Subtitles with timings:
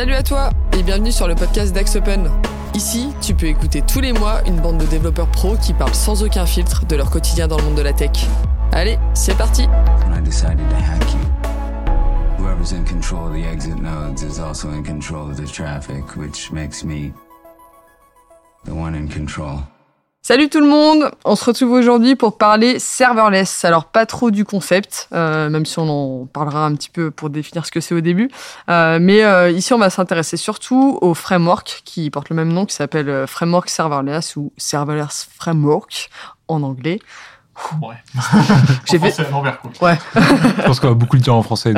[0.00, 2.30] Salut à toi et bienvenue sur le podcast d'AxOpen.
[2.72, 6.22] Ici, tu peux écouter tous les mois une bande de développeurs pros qui parlent sans
[6.22, 8.26] aucun filtre de leur quotidien dans le monde de la tech.
[8.72, 9.66] Allez, c'est parti.
[20.22, 23.64] Salut tout le monde On se retrouve aujourd'hui pour parler serverless.
[23.64, 27.30] Alors pas trop du concept, euh, même si on en parlera un petit peu pour
[27.30, 28.30] définir ce que c'est au début.
[28.68, 32.66] Euh, mais euh, ici on va s'intéresser surtout au framework qui porte le même nom,
[32.66, 36.10] qui s'appelle Framework Serverless ou Serverless Framework
[36.48, 36.98] en anglais.
[37.80, 37.94] Ouais.
[38.84, 39.10] J'ai En fait...
[39.10, 39.70] français à l'envers, quoi.
[39.80, 39.98] Ouais.
[40.14, 41.74] Je pense qu'on va beaucoup le dire en français.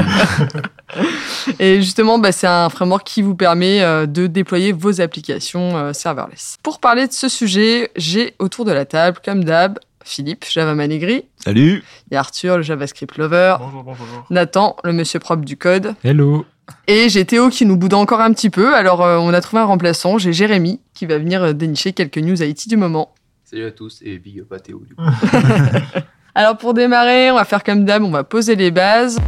[1.59, 5.93] Et justement, bah, c'est un framework qui vous permet euh, de déployer vos applications euh,
[5.93, 6.59] serverless.
[6.63, 11.25] Pour parler de ce sujet, j'ai autour de la table, comme d'hab, Philippe, Java Manigri,
[11.37, 14.27] Salut et Arthur, le JavaScript lover, Bonjour, bonjour.
[14.30, 16.45] Nathan, le monsieur propre du code, Hello
[16.87, 18.74] et j'ai Théo qui nous boude encore un petit peu.
[18.74, 22.41] Alors, euh, on a trouvé un remplaçant, j'ai Jérémy qui va venir dénicher quelques news
[22.43, 23.13] IT du moment.
[23.53, 25.03] Salut à tous et big up à Théo du coup.
[26.35, 29.19] Alors, pour démarrer, on va faire comme d'hab, on va poser les bases.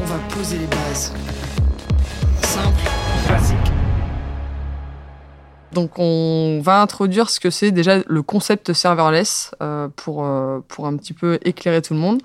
[0.00, 1.12] On va poser les bases.
[2.42, 2.90] Simple.
[3.26, 3.56] Classique.
[5.72, 10.86] Donc on va introduire ce que c'est déjà le concept serverless euh, pour, euh, pour
[10.86, 12.22] un petit peu éclairer tout le monde.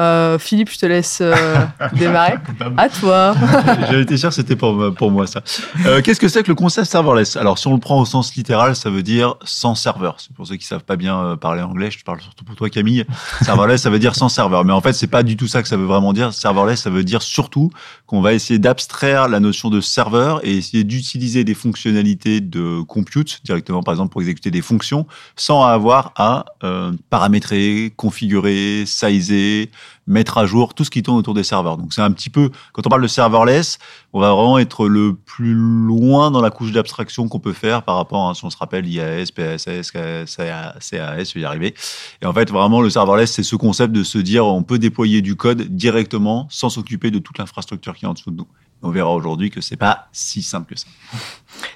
[0.00, 1.34] Euh, Philippe, je te laisse euh,
[1.92, 2.36] démarrer.
[2.76, 3.34] À toi.
[3.88, 5.42] J'avais été sûr que c'était pour, pour moi ça.
[5.84, 7.36] Euh, Qu'est-ce que c'est que le concept serverless?
[7.36, 10.16] Alors si on le prend au sens littéral, ça veut dire sans serveur.
[10.18, 12.56] C'est pour ceux qui savent pas bien euh, parler anglais, je te parle surtout pour
[12.56, 13.04] toi Camille.
[13.42, 14.64] Serverless, ça veut dire sans serveur.
[14.64, 16.32] Mais en fait, c'est pas du tout ça que ça veut vraiment dire.
[16.32, 17.70] Serverless, ça veut dire surtout
[18.06, 23.40] qu'on va essayer d'abstraire la notion de serveur et essayer d'utiliser des fonctionnalités de compute
[23.44, 25.06] directement, par exemple pour exécuter des fonctions,
[25.36, 29.70] sans avoir à euh, paramétrer, configurer, sizer,
[30.06, 31.76] mettre à jour tout ce qui tourne autour des serveurs.
[31.76, 33.78] Donc c'est un petit peu, quand on parle de serverless,
[34.12, 37.96] on va vraiment être le plus loin dans la couche d'abstraction qu'on peut faire par
[37.96, 41.74] rapport à, si on se rappelle, IAS, PSS, CAS, je vais y arriver.
[42.20, 45.22] Et en fait, vraiment, le serverless, c'est ce concept de se dire, on peut déployer
[45.22, 48.46] du code directement sans s'occuper de toute l'infrastructure qui est en dessous de nous.
[48.82, 50.86] On verra aujourd'hui que c'est pas si simple que ça.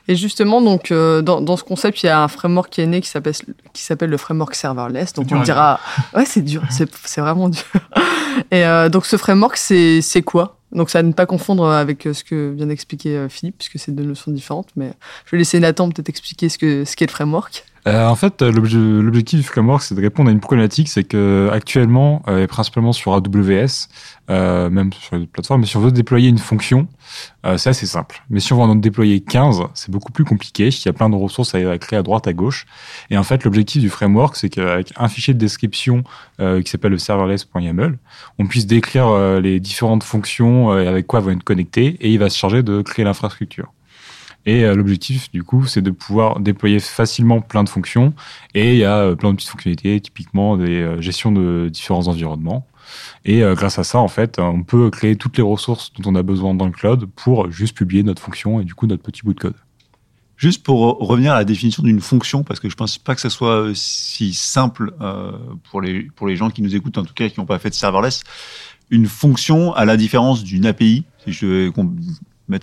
[0.09, 2.87] Et justement, donc, euh, dans, dans ce concept, il y a un framework qui est
[2.87, 3.35] né qui s'appelle
[3.73, 5.13] qui s'appelle le framework serverless.
[5.13, 5.79] Donc, on dira,
[6.15, 7.63] ouais, c'est dur, c'est c'est vraiment dur.
[8.51, 10.59] Et euh, donc, ce framework, c'est c'est quoi?
[10.73, 13.93] Donc, ça à ne pas confondre avec euh, ce que vient d'expliquer Philippe, puisque c'est
[13.93, 14.69] deux notions différentes.
[14.75, 14.93] Mais
[15.27, 17.65] je vais laisser Nathan peut-être expliquer ce que ce qu'est le framework.
[17.87, 21.49] Euh, En fait, l'obje- l'objectif du framework, c'est de répondre à une problématique, c'est que
[21.53, 23.87] actuellement, euh, et principalement sur AWS,
[24.29, 26.89] euh, même sur les plateformes, mais si on veut déployer une fonction,
[27.45, 28.25] euh, c'est assez simple.
[28.29, 30.67] Mais si on veut en déployer 15, c'est beaucoup plus compliqué.
[30.67, 32.67] Il y a plein de ressources à, créer à droite, à gauche.
[33.11, 36.03] Et en fait, l'objectif du framework, c'est qu'avec un fichier de description
[36.41, 37.99] euh, qui s'appelle le serverless.yaml,
[38.41, 42.19] on puisse décrire les différentes fonctions et avec quoi elles vont être connectées, et il
[42.19, 43.73] va se charger de créer l'infrastructure.
[44.47, 48.15] Et euh, l'objectif, du coup, c'est de pouvoir déployer facilement plein de fonctions.
[48.55, 52.07] Et il y a euh, plein de petites fonctionnalités, typiquement des euh, gestions de différents
[52.07, 52.67] environnements.
[53.25, 56.23] Et grâce à ça, en fait, on peut créer toutes les ressources dont on a
[56.23, 59.35] besoin dans le cloud pour juste publier notre fonction et du coup notre petit bout
[59.35, 59.57] de code.
[60.37, 63.29] Juste pour revenir à la définition d'une fonction, parce que je pense pas que ça
[63.29, 64.93] soit si simple
[65.69, 67.71] pour les pour les gens qui nous écoutent, en tout cas qui n'ont pas fait
[67.71, 68.23] de serverless.
[68.91, 71.69] Une fonction, à la différence d'une API, si je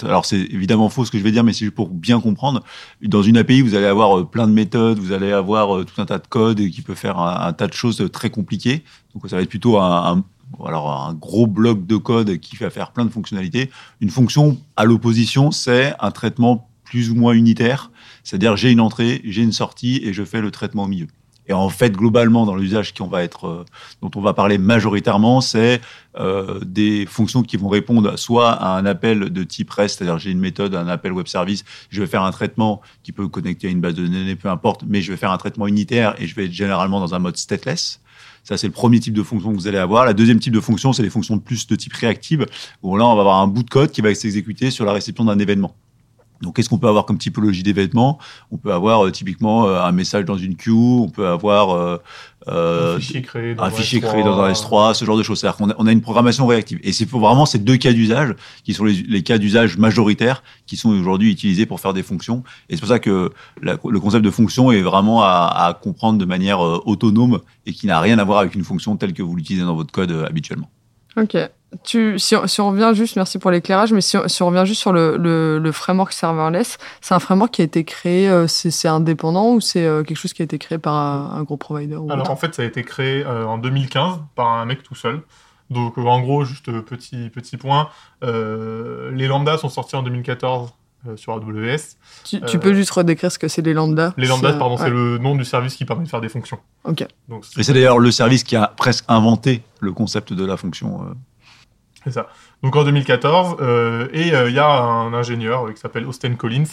[0.04, 2.64] alors c'est évidemment faux ce que je vais dire, mais c'est juste pour bien comprendre.
[3.02, 6.02] Dans une API, vous allez avoir euh, plein de méthodes, vous allez avoir euh, tout
[6.02, 8.84] un tas de code qui peut faire un, tas de choses très compliquées.
[9.14, 10.24] Donc ça va être plutôt un, un
[10.66, 13.70] alors un gros bloc de code qui va faire plein de fonctionnalités.
[14.02, 17.92] Une fonction, à l'opposition, c'est un traitement plus ou moins unitaire,
[18.24, 21.08] c'est-à-dire j'ai une entrée, j'ai une sortie et je fais le traitement au milieu.
[21.48, 23.66] Et en fait, globalement, dans l'usage qu'on va être, euh,
[24.02, 25.82] dont on va parler majoritairement, c'est
[26.18, 30.32] euh, des fonctions qui vont répondre soit à un appel de type REST, c'est-à-dire j'ai
[30.32, 33.72] une méthode, un appel web service, je vais faire un traitement qui peut connecter à
[33.72, 36.36] une base de données, peu importe, mais je vais faire un traitement unitaire et je
[36.36, 38.00] vais être généralement dans un mode stateless.
[38.44, 40.06] Ça, c'est le premier type de fonction que vous allez avoir.
[40.06, 42.46] La deuxième type de fonction, c'est les fonctions plus de type réactive,
[42.82, 45.24] où là, on va avoir un bout de code qui va s'exécuter sur la réception
[45.24, 45.76] d'un événement.
[46.44, 48.20] Donc, qu'est-ce qu'on peut avoir comme typologie d'événement
[48.52, 51.98] On peut avoir euh, typiquement euh, un message dans une queue, on peut avoir euh,
[52.96, 54.08] un fichier créé dans un un fichier S3.
[54.10, 55.40] créé dans un S3, ce genre de choses.
[55.40, 56.80] C'est-à-dire qu'on a, on a une programmation réactive.
[56.84, 60.76] Et c'est vraiment ces deux cas d'usage qui sont les, les cas d'usage majoritaires qui
[60.78, 62.44] sont aujourd'hui utilisés pour faire des fonctions.
[62.70, 63.32] Et c'est pour ça que
[63.62, 67.72] la- le concept de fonction est vraiment à, à comprendre de manière euh, autonome et
[67.74, 70.12] qui n'a rien à voir avec une fonction telle que vous l'utilisez dans votre code
[70.12, 70.70] euh, habituellement.
[71.16, 71.38] Ok.
[71.84, 74.48] Tu, si, on, si on revient juste, merci pour l'éclairage, mais si on, si on
[74.48, 78.30] revient juste sur le, le, le framework serverless, c'est un framework qui a été créé,
[78.30, 81.44] euh, c'est indépendant ou c'est euh, quelque chose qui a été créé par un, un
[81.44, 84.66] gros provider ou Alors en fait, ça a été créé euh, en 2015 par un
[84.66, 85.22] mec tout seul.
[85.70, 87.90] Donc en gros, juste petit petit point,
[88.24, 90.74] euh, les lambdas sont sortis en 2014
[91.08, 91.78] euh, sur AWS.
[92.24, 94.14] Tu, tu Euh, peux juste redécrire ce que c'est les lambdas?
[94.18, 94.84] Les lambdas, pardon, ouais.
[94.84, 96.60] c'est le nom du service qui permet de faire des fonctions.
[96.84, 97.06] Ok.
[97.30, 101.02] Donc Et c'est d'ailleurs le service qui a presque inventé le concept de la fonction.
[102.04, 102.28] C'est ça.
[102.62, 106.36] Donc en 2014, euh, et euh, il y a un ingénieur euh, qui s'appelle Austin
[106.36, 106.64] Collins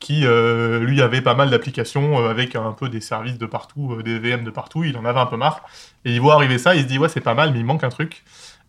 [0.00, 4.44] qui, lui, avait pas mal d'applications avec un peu des services de partout, des VM
[4.44, 4.84] de partout.
[4.84, 5.62] Il en avait un peu marre.
[6.04, 7.84] Et il voit arriver ça, il se dit ouais c'est pas mal, mais il manque
[7.84, 8.24] un truc.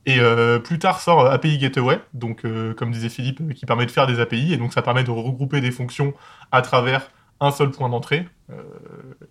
[0.06, 0.19] Et
[0.63, 2.44] plus tard sort API Gateway, donc
[2.75, 5.62] comme disait Philippe, qui permet de faire des API, et donc ça permet de regrouper
[5.62, 6.13] des fonctions
[6.51, 8.27] à travers un seul point d'entrée.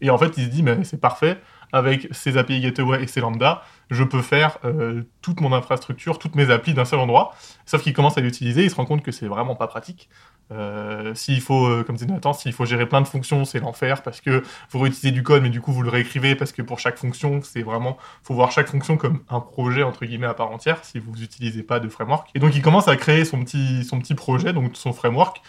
[0.00, 1.38] Et en fait, il se dit mais c'est parfait
[1.72, 6.34] avec ces API Gateway et ces lambda, je peux faire euh, toute mon infrastructure, toutes
[6.34, 7.34] mes applis d'un seul endroit.
[7.66, 10.08] Sauf qu'il commence à l'utiliser, il se rend compte que c'est vraiment pas pratique.
[10.52, 14.02] Euh, s'il faut, euh, comme disait Nathan, s'il faut gérer plein de fonctions, c'est l'enfer
[14.02, 16.80] parce que vous réutilisez du code, mais du coup vous le réécrivez parce que pour
[16.80, 20.50] chaque fonction, c'est vraiment, faut voir chaque fonction comme un projet entre guillemets à part
[20.50, 22.30] entière si vous n'utilisez pas de framework.
[22.34, 25.40] Et donc il commence à créer son petit, son petit projet, donc son framework,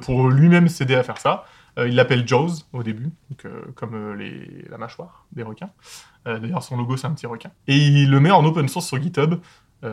[0.00, 1.44] pour lui-même s'aider à faire ça.
[1.78, 5.70] Euh, il l'appelle Jaws au début, donc, euh, comme euh, la mâchoire des requins.
[6.24, 7.52] D'ailleurs, son logo, c'est un petit requin.
[7.68, 9.34] Et il le met en open source sur GitHub.
[9.84, 9.86] et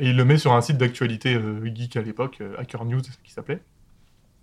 [0.00, 3.62] il le met sur un site d'actualité geek à l'époque, Hacker News, qui s'appelait.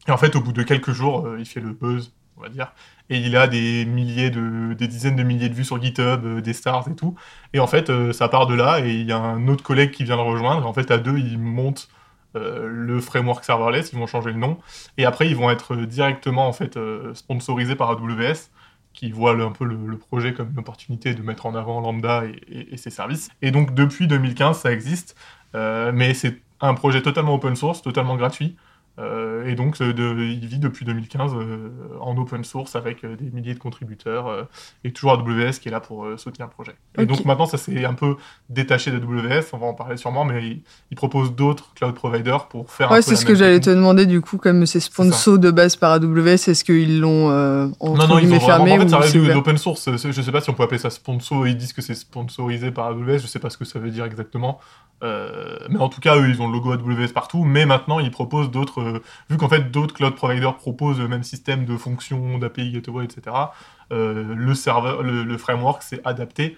[0.08, 2.72] Et en fait, au bout de quelques jours, il fait le buzz, on va dire.
[3.10, 6.54] Et il a des milliers de, des dizaines de milliers de vues sur GitHub, des
[6.54, 7.16] stars et tout.
[7.52, 8.80] Et en fait, ça part de là.
[8.80, 10.64] Et il y a un autre collègue qui vient le rejoindre.
[10.64, 11.90] Et en fait, à deux, ils montent
[12.38, 13.92] euh, le framework serverless.
[13.94, 14.58] Ils vont changer le nom.
[14.98, 18.50] Et après, ils vont être directement en fait euh, sponsorisés par AWS
[18.94, 22.24] qui voit le- un peu le, projet comme une opportunité de mettre en avant Lambda
[22.50, 23.30] et ses services.
[23.42, 25.16] Et donc depuis 2015, ça existe,
[25.56, 28.56] euh, mais c'est un projet totalement open source, totalement gratuit.
[29.00, 31.70] Euh, et donc euh, de- il vit depuis 2015 euh,
[32.02, 34.48] en open source avec des milliers de contributeurs
[34.84, 36.76] et toujours AWS qui est là pour soutenir le projet.
[36.98, 37.08] Et Ok.
[37.08, 38.16] donc maintenant ça s'est un peu
[38.50, 40.62] détaché d'AWS, on va en parler sûrement, mais il,
[40.92, 43.70] il propose d'autres cloud providers pour faire un Ouais, peu c'est ce que j'allais te
[43.70, 47.96] demander du coup, comme c'est sponsor de base par AWS, est-ce qu'ils l'ont euh, Non,
[48.08, 48.66] non, ils ont vraiment.
[48.66, 49.90] fermé En fait, ça l'open source.
[49.96, 51.48] Je sais pas si on peut appeler ça sponsor.
[51.48, 53.20] Ils disent que c'est sponsorisé par AWS.
[53.20, 54.60] Je sais pas ce que ça veut dire exactement.
[55.04, 57.44] Euh, mais en tout cas, eux, ils ont le logo AWS partout.
[57.44, 58.82] Mais maintenant, ils proposent d'autres.
[58.82, 63.06] euh, vu qu'en fait, d'autres cloud providers proposent le même système de fonctions, d'API gateway,
[63.06, 63.36] etc.
[63.92, 66.58] euh, le serveur, le, framework, c'est adapté.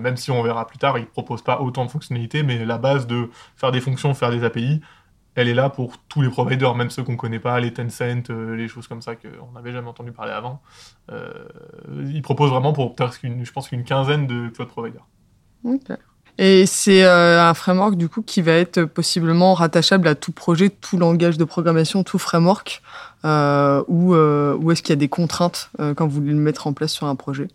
[0.00, 3.06] Même si on verra plus tard, ils proposent pas autant de fonctionnalités, mais la base
[3.06, 4.80] de faire des fonctions, faire des API,
[5.36, 8.66] elle est là pour tous les providers, même ceux qu'on connaît pas, les Tencent, les
[8.66, 10.60] choses comme ça qu'on n'avait jamais entendu parler avant.
[11.92, 15.06] Ils proposent vraiment pour je pense qu'une quinzaine de cloud providers.
[15.62, 15.92] Ok.
[16.38, 20.68] Et c'est euh, un framework du coup qui va être possiblement rattachable à tout projet,
[20.68, 22.82] tout langage de programmation, tout framework,
[23.24, 26.38] euh, ou, euh, ou est-ce qu'il y a des contraintes euh, quand vous voulez le
[26.38, 27.48] mettre en place sur un projet?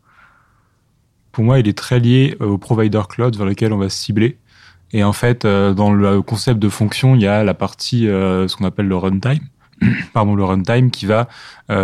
[1.32, 3.98] Pour moi, il est très lié euh, au provider cloud vers lequel on va se
[3.98, 4.38] cibler.
[4.94, 8.54] Et en fait, euh, dans le concept de fonction, il y a la partie, ce
[8.56, 9.46] qu'on appelle le runtime,
[10.14, 11.30] pardon, le runtime qui va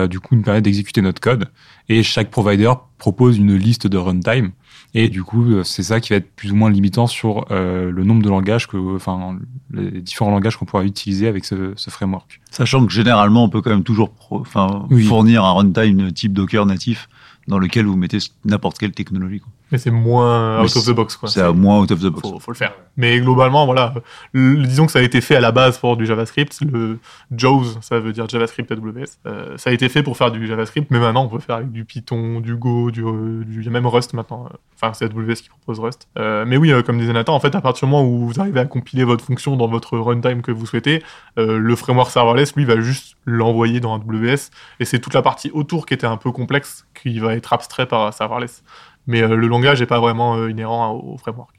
[0.08, 1.46] du coup nous permettre d'exécuter notre code.
[1.88, 4.52] Et chaque provider propose une liste de runtime.
[4.94, 7.92] Et du coup, euh, c'est ça qui va être plus ou moins limitant sur euh,
[7.92, 9.38] le nombre de langages que, enfin,
[9.74, 12.39] les différents langages qu'on pourra utiliser avec ce, ce framework.
[12.51, 15.04] Sachant que généralement, on peut quand même toujours enfin, Oui.
[15.04, 17.10] fournir un runtime type Docker natif
[17.48, 19.39] dans lequel vous mettez n'importe quelle technologie.
[19.39, 19.50] quoi.
[19.72, 21.28] Mais c'est moins out of the box, quoi.
[21.30, 22.22] C'est moins out of the box.
[22.30, 22.74] faut, faut le faire.
[22.96, 23.94] Mais globalement, voilà,
[24.31, 26.57] le- disons que ça a été fait à la base pour du JavaScript.
[26.62, 27.00] Le
[27.36, 29.04] JAWS, ça veut dire JavaScript AWS.
[29.26, 31.71] Euh, ça a été fait pour faire du JavaScript, mais maintenant on peut faire avec
[31.71, 34.47] du Python, du Go, du, euh, du- même Rust maintenant.
[34.76, 36.07] Enfin, c'est AWS qui propose Rust.
[36.18, 38.62] Euh, mais oui, comme disait Nathan, en fait, à partir du moment où vous arrivez
[38.62, 41.04] à compiler votre fonction dans votre runtime que vous souhaitez,
[41.38, 44.50] euh, le framework serverless, lui, va juste l'envoyer dans AWS.
[44.80, 47.86] Et c'est toute la partie autour qui était un peu complexe qui va être abstrait
[47.86, 48.64] par serverless.
[49.07, 51.56] Mais euh, le langage n'est pas vraiment euh, inhérent au au framework.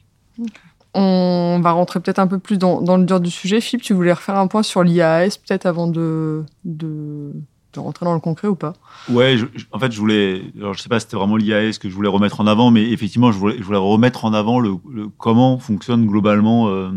[0.95, 3.61] On va rentrer peut-être un peu plus dans, dans le dur du sujet.
[3.61, 7.33] Philippe, tu voulais refaire un point sur l'IAS peut-être avant de, de,
[7.75, 8.73] de rentrer dans le concret ou pas?
[9.11, 11.78] Ouais, je- je- en fait, je voulais, alors je sais pas si c'était vraiment l'IAS
[11.78, 14.61] que je voulais remettre en avant, mais effectivement, je voulais, je voulais remettre en avant
[14.61, 16.90] le, le- comment fonctionne globalement euh,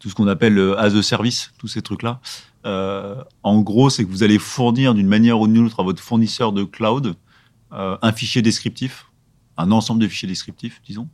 [0.00, 2.20] tout ce qu'on appelle le as a service, tous ces trucs-là.
[2.64, 6.02] Euh, en gros, c'est que vous allez fournir d'une manière ou d'une autre à votre
[6.02, 7.14] fournisseur de cloud
[7.74, 9.06] euh, un fichier descriptif,
[9.56, 11.08] un ensemble de fichiers descriptifs, disons,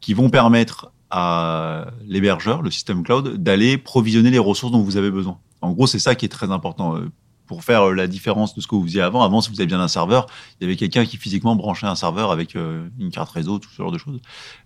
[0.00, 5.10] qui vont permettre à l'hébergeur, le système cloud, d'aller provisionner les ressources dont vous avez
[5.10, 5.38] besoin.
[5.60, 6.96] En gros, c'est ça qui est très important.
[6.96, 7.10] euh,
[7.46, 9.22] pour faire euh, la différence de ce que vous faisiez avant.
[9.22, 10.26] Avant, si vous avez bien un serveur,
[10.60, 13.70] il y avait quelqu'un qui physiquement branchait un serveur avec euh, une carte réseau, tout
[13.70, 14.20] ce genre de choses.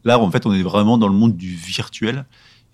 [0.04, 2.24] Là, en fait, on est vraiment dans le monde du virtuel.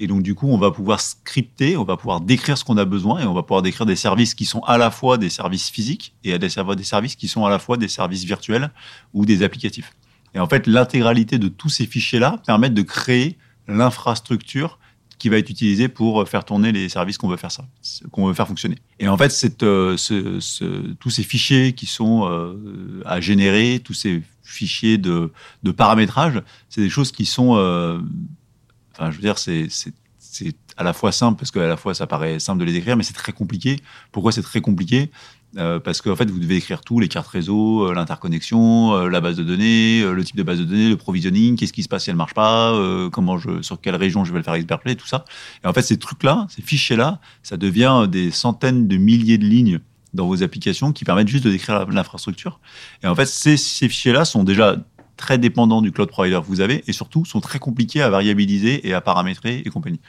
[0.00, 2.84] Et donc, du coup, on va pouvoir scripter, on va pouvoir décrire ce qu'on a
[2.84, 5.70] besoin et on va pouvoir décrire des services qui sont à la fois des services
[5.70, 8.72] physiques et des services qui sont à la fois des services virtuels
[9.12, 9.92] ou des applicatifs.
[10.34, 13.38] Et en fait, l'intégralité de tous ces fichiers-là permettent de créer
[13.68, 14.78] l'infrastructure
[15.18, 17.64] qui va être utilisée pour faire tourner les services qu'on veut faire ça,
[18.10, 18.76] qu'on veut faire fonctionner.
[18.98, 19.96] Et en fait, euh,
[21.00, 26.80] tous ces fichiers qui sont euh, à générer, tous ces fichiers de, de paramétrage, c'est
[26.80, 28.00] des choses qui sont, euh,
[28.92, 29.68] enfin, je veux dire, c'est
[30.34, 32.96] c'est à la fois simple parce qu'à la fois ça paraît simple de les écrire,
[32.96, 33.80] mais c'est très compliqué.
[34.10, 35.10] Pourquoi c'est très compliqué?
[35.56, 39.20] Euh, Parce qu'en fait, vous devez écrire tout, les cartes réseau, euh, l'interconnexion, euh, la
[39.20, 42.04] base de données, le type de base de données, le provisioning, qu'est-ce qui se passe
[42.04, 42.74] si elle marche pas,
[43.12, 45.24] comment je, sur quelle région je vais le faire expertler, tout ça.
[45.62, 49.80] Et en fait, ces trucs-là, ces fichiers-là, ça devient des centaines de milliers de lignes
[50.12, 52.60] dans vos applications qui permettent juste de décrire l'infrastructure.
[53.02, 54.76] Et en fait, ces fichiers-là sont déjà
[55.16, 58.86] très dépendants du cloud provider que vous avez et surtout sont très compliqués à variabiliser
[58.86, 60.00] et à paramétrer et compagnie.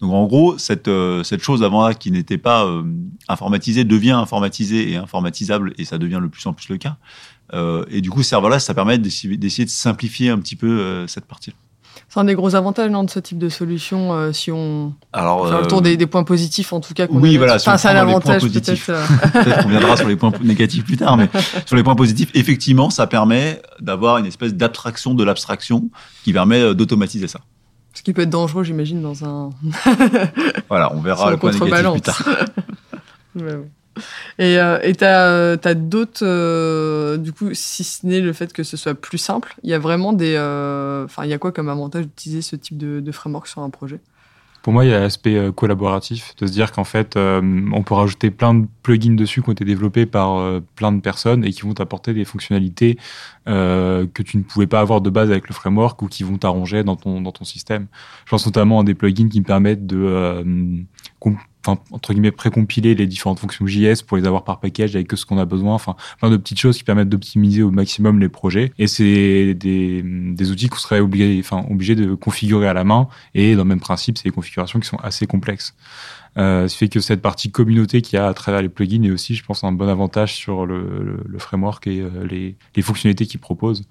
[0.00, 2.82] Donc en gros, cette, euh, cette chose avant-là qui n'était pas euh,
[3.28, 6.96] informatisée devient informatisée et informatisable et ça devient de plus en plus le cas.
[7.54, 11.52] Euh, et du coup, serverless, ça permet d'essayer de simplifier un petit peu cette partie.
[12.12, 15.48] C'est un des gros avantages non, de ce type de solution, euh, si on Alors,
[15.48, 17.06] fait le euh, tour des, des points positifs en tout cas.
[17.08, 17.54] oui, voilà.
[17.54, 18.84] Enfin, c'est un avantage peut-être.
[19.32, 21.30] Peut-être qu'on viendra sur les points négatifs plus tard, mais
[21.64, 25.88] sur les points positifs, effectivement, ça permet d'avoir une espèce d'abstraction de l'abstraction
[26.22, 27.40] qui permet euh, d'automatiser ça.
[27.94, 29.48] Ce qui peut être dangereux, j'imagine, dans un.
[30.68, 32.22] Voilà, on verra le point négatif plus tard.
[33.36, 33.58] Ouais.
[34.38, 38.76] Et euh, euh, t'as d'autres euh, du coup si ce n'est le fait que ce
[38.76, 41.68] soit plus simple, il y a vraiment des euh, enfin il y a quoi comme
[41.68, 44.00] avantage d'utiliser ce type de, framework sur un projet?
[44.62, 47.94] Pour moi, il y a l'aspect euh, collaboratif, de se dire qu'en fait, on peut
[47.94, 51.62] rajouter plein de plugins dessus qui ont été développés par plein de personnes et qui
[51.62, 52.96] vont t'apporter des fonctionnalités
[53.46, 56.84] que tu ne pouvais pas avoir de base avec le framework ou qui vont t'arranger
[56.84, 57.88] dans ton, dans ton système.
[58.24, 60.44] Je pense notamment à des plugins qui me permettent de,
[61.64, 65.24] enfin, entre guillemets, précompiler les différentes fonctions JS pour les avoir par package avec ce
[65.24, 65.74] qu'on a besoin.
[65.74, 68.72] Enfin, plein de petites choses qui permettent d'optimiser au maximum les projets.
[68.78, 73.08] Et c'est des, des outils qu'on serait obligé, enfin, obligé de configurer à la main.
[73.34, 75.74] Et dans le même principe, c'est des configurations qui sont assez complexes.
[76.38, 79.10] Euh, ce fait que cette partie communauté qu'il y a à travers les plugins est
[79.10, 83.26] aussi, je pense, un bon avantage sur le, le, framework et euh, les, les fonctionnalités
[83.26, 83.84] qu'il propose.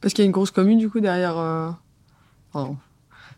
[0.00, 1.38] Parce qu'il y a une grosse commune du coup derrière.
[1.38, 1.70] euh.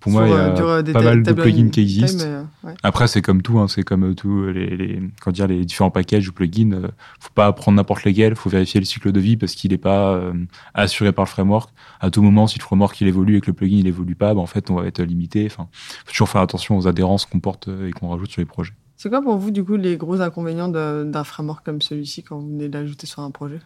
[0.01, 1.81] Pour moi, il y Sur, a euh, euh, des pas mal de plugins in qui
[1.83, 2.25] existent.
[2.27, 2.75] euh, ouais.
[2.83, 5.91] Après, c'est comme tout, hein, c'est comme euh, tous les, les, comment dire, les différents
[5.91, 6.73] packages ou plugins.
[6.73, 6.89] euh,
[7.21, 10.15] faut pas prendre n'importe lesquels, faut vérifier le cycle de vie parce qu'il n'est pas
[10.15, 10.33] euh,
[10.73, 11.71] assuré par le framework.
[12.01, 14.33] À tout moment, si le framework il évolue et que le plugin il évolue pas,
[14.33, 15.45] bah, en fait, on va être limité.
[15.47, 18.47] Enfin, faut toujours faire attention aux adhérences qu'on porte euh, et qu'on rajoute sur les
[18.47, 18.73] projets.
[18.97, 22.49] C'est quoi pour vous du coup les gros inconvénients d'un framework comme celui-ci quand vous
[22.49, 23.59] venez de l'ajouter sur un projet?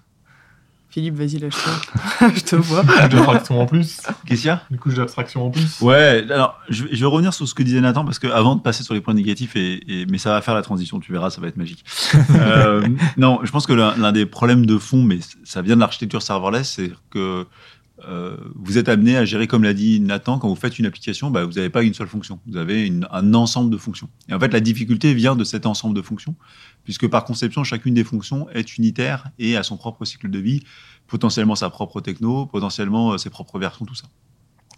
[0.94, 2.28] Philippe, vas-y lâche-toi.
[2.36, 2.82] Je te vois.
[2.82, 4.00] Une couche d'abstraction en plus.
[4.26, 4.62] Qu'est-ce qu'il y a?
[4.70, 5.80] Une couche d'abstraction en plus.
[5.80, 8.54] Ouais, alors je, vais- je vais revenir sur ce que disait Nathan parce que avant
[8.54, 11.10] de passer sur les points négatifs, et, et- mais ça va faire la transition, tu
[11.10, 11.84] verras, ça va être magique.
[12.36, 12.86] Euh,
[13.16, 16.22] non, je pense que l'un l'un des problèmes de fond, mais ça vient de l'architecture
[16.22, 17.44] serverless, c'est que
[18.08, 21.30] euh, vous êtes amené à gérer, comme l'a dit Nathan, quand vous faites une application,
[21.30, 24.08] bah, vous n'avez pas une seule fonction, vous avez un ensemble de fonctions.
[24.28, 26.34] Et en fait, la difficulté vient de cet ensemble de fonctions,
[26.84, 30.62] puisque par conception, chacune des fonctions est unitaire et a son propre cycle de vie,
[31.06, 34.06] potentiellement sa propre techno, potentiellement euh, ses propres versions, tout ça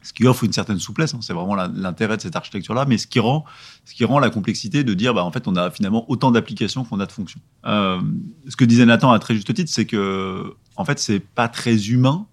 [0.06, 1.14] ce qui offre une certaine souplesse.
[1.14, 1.18] hein.
[1.20, 3.44] c'est vraiment l'intérêt de cette architecture-là, mais ce qui rend,
[3.84, 6.84] ce qui rend la complexité de dire, bah, en fait, on a finalement autant d'applications
[6.84, 7.40] qu'on a de fonctions.
[7.66, 8.00] Euh,
[8.48, 11.88] ce que disait Nathan à très juste titre, c'est que, en fait, c'est pas très
[11.88, 12.28] humain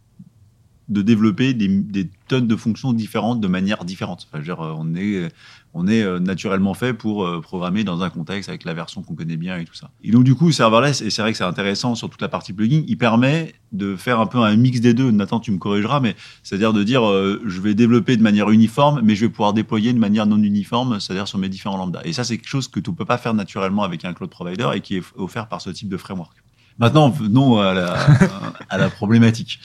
[0.89, 4.27] de développer des, tonnes de fonctions différentes de manière différente.
[4.31, 5.29] Enfin, dire, euh, on est,
[5.73, 9.15] on est euh, naturellement fait pour euh, programmer dans un contexte avec la version qu'on
[9.15, 9.89] connaît bien et tout ça.
[10.03, 12.53] Et donc, du coup, serverless, et c'est vrai que c'est intéressant sur toute la partie
[12.53, 15.09] plugin, il permet de faire un peu un mix des deux.
[15.11, 19.01] Nathan, tu me corrigeras, mais c'est-à-dire de dire, euh, je vais développer de manière uniforme,
[19.03, 22.01] mais je vais pouvoir déployer de manière non uniforme, c'est-à-dire sur mes différents lambda.
[22.05, 24.29] Et ça, c'est quelque chose que tu ne peux pas faire naturellement avec un cloud
[24.29, 26.42] provider et qui est offert par ce type de framework.
[26.79, 29.59] Maintenant, venons à la, problématique.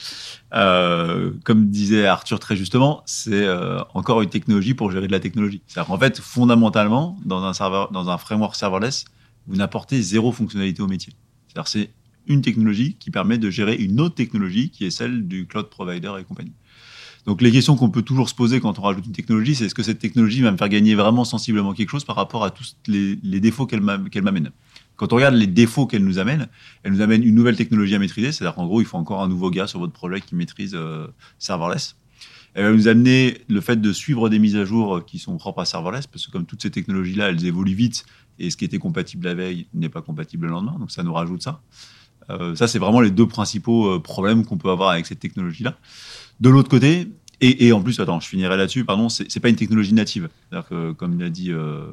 [0.53, 5.19] Euh, comme disait Arthur très justement, c'est euh, encore une technologie pour gérer de la
[5.19, 5.61] technologie.
[5.67, 9.05] C'est-à-dire qu'en fait, fondamentalement, dans un, framework serverless,
[9.47, 11.13] vous n'apportez zéro fonctionnalité au métier.
[11.47, 11.91] C'est-à-dire c'est
[12.27, 16.11] une technologie qui permet de gérer une autre technologie qui est celle du cloud provider
[16.19, 16.53] et compagnie.
[17.25, 19.75] Donc les questions qu'on peut toujours se poser quand on rajoute une technologie, c'est est-ce
[19.75, 22.75] que cette technologie va me faire gagner vraiment sensiblement quelque chose par rapport à tous
[22.87, 24.51] les, défauts qu'elle m'amène?
[24.99, 26.47] Quand on regarde les défauts qu'elle nous amène,
[26.83, 29.27] elle nous amène une nouvelle technologie à maîtriser, c'est-à-dire qu'en gros, il faut encore un
[29.29, 31.95] nouveau gars sur votre projet qui maîtrise euh, serverless.
[32.53, 35.61] Elle va nous amener le fait de suivre des mises à jour qui sont propres
[35.61, 38.05] à serverless, parce que comme toutes ces technologies-là, elles évoluent vite,
[38.39, 41.13] et ce qui était compatible la veille n'est pas compatible le lendemain, donc ça nous
[41.13, 41.61] rajoute ça.
[42.29, 45.77] Euh, ça, c'est vraiment les deux principaux euh, problèmes qu'on peut avoir avec cette technologie-là.
[46.41, 47.07] De l'autre côté,
[47.41, 50.27] et, en plus, attends, je finirai là-dessus, pardon, c'est pas une technologie native.
[50.49, 51.85] C'est-à-dire que, comme l'a dit euh,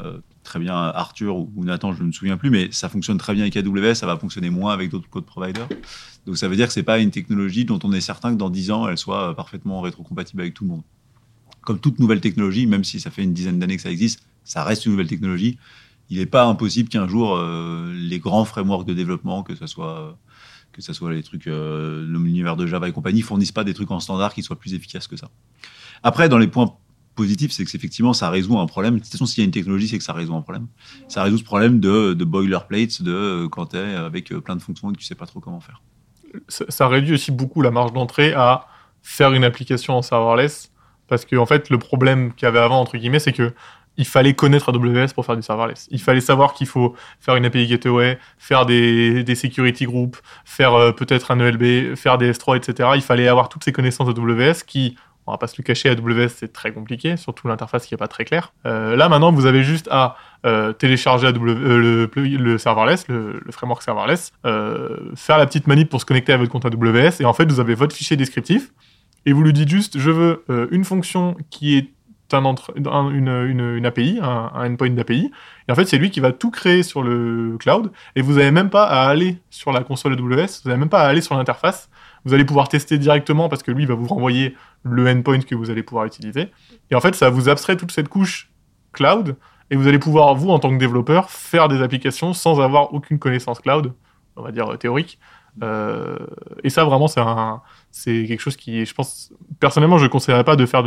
[0.00, 3.34] euh, très bien Arthur ou, Nathan, je ne me souviens plus, mais ça fonctionne très
[3.34, 5.68] bien avec AWS, ça va fonctionner moins avec d'autres code providers.
[6.26, 8.50] Donc ça veut dire que c'est pas une technologie dont on est certain que dans
[8.50, 10.82] 10 ans, elle soit parfaitement rétrocompatible avec tout le monde.
[11.62, 14.64] comme toute nouvelle technologie, même si ça fait une dizaine d'années que ça existe, ça
[14.64, 15.58] reste une nouvelle technologie.
[16.10, 20.18] Il n'est pas impossible qu'un jour, euh, les grands frameworks de développement, que ce soit,
[20.72, 23.92] que ce soit les trucs, euh, l'univers de Java et compagnie, fournissent pas des trucs
[23.92, 25.30] en standard qui soient plus efficaces que ça.
[26.02, 26.74] Après, dans les points
[27.14, 28.94] positifs, c'est que effectivement, ça résout un problème.
[28.94, 30.66] De toute façon, s'il y a une technologie, c'est que ça résout un problème.
[31.08, 34.56] Ça résout ce problème de, de boilerplates, de euh, quand tu es avec euh, plein
[34.56, 35.82] de fonctions et que tu sais pas trop comment faire.
[36.48, 38.66] ça, réduit aussi beaucoup la marge d'entrée à
[39.02, 40.70] faire une application en serverless.
[41.08, 43.52] Parce que, en fait, le problème qu'il y avait avant, entre guillemets, c'est que
[43.98, 45.86] il fallait connaître AWS pour faire du serverless.
[45.90, 50.92] Il fallait savoir qu'il faut faire une API Gateway, faire des, security groups, faire euh,
[50.92, 52.90] peut-être un ELB, faire des S3, etc.
[52.94, 56.28] Il fallait avoir toutes ces connaissances AWS qui, on va pas se le cacher, AWS
[56.28, 58.52] c'est très compliqué, surtout l'interface qui est pas très claire.
[58.66, 63.82] Euh, là maintenant, vous avez juste à euh, télécharger euh, le, le serverless, le, framework
[63.82, 67.50] serverless, faire la petite manip pour se connecter à votre compte AWS, et en fait
[67.50, 68.72] vous avez votre fichier descriptif,
[69.24, 71.90] et vous lui dites juste, je veux une fonction qui est
[72.34, 75.30] un une, une API, un, un endpoint d'API,
[75.68, 78.50] et en fait c'est lui qui va tout créer sur le cloud, et vous n'avez
[78.50, 81.36] même pas à aller sur la console AWS, vous n'avez même pas à aller sur
[81.36, 81.88] l'interface,
[82.24, 85.70] vous allez pouvoir tester directement parce que lui va vous renvoyer le endpoint que vous
[85.70, 86.50] allez pouvoir utiliser.
[86.90, 88.50] Et en fait, ça vous abstrait toute cette couche
[88.92, 89.36] cloud
[89.70, 93.18] et vous allez pouvoir, vous, en tant que développeur, faire des applications sans avoir aucune
[93.18, 93.94] connaissance cloud,
[94.36, 95.18] on va dire euh, théorique.
[95.62, 96.18] Euh,
[96.62, 97.08] et ça, vraiment,
[97.90, 100.82] c'est quelque chose qui, je pense, personnellement, je ne conseillerais pas de faire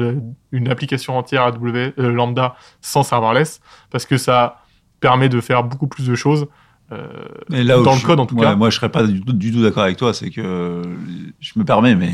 [0.51, 3.61] une application entière AW, euh, lambda sans serverless
[3.91, 4.61] parce que ça
[4.99, 6.47] permet de faire beaucoup plus de choses.
[6.91, 7.07] Euh,
[7.49, 8.55] Mais là Dans le je- code, en tout ouais, cas.
[8.55, 10.13] Moi, je serais pas du tout, du tout d'accord avec toi.
[10.13, 10.81] C'est que
[11.39, 12.11] je me permets, mais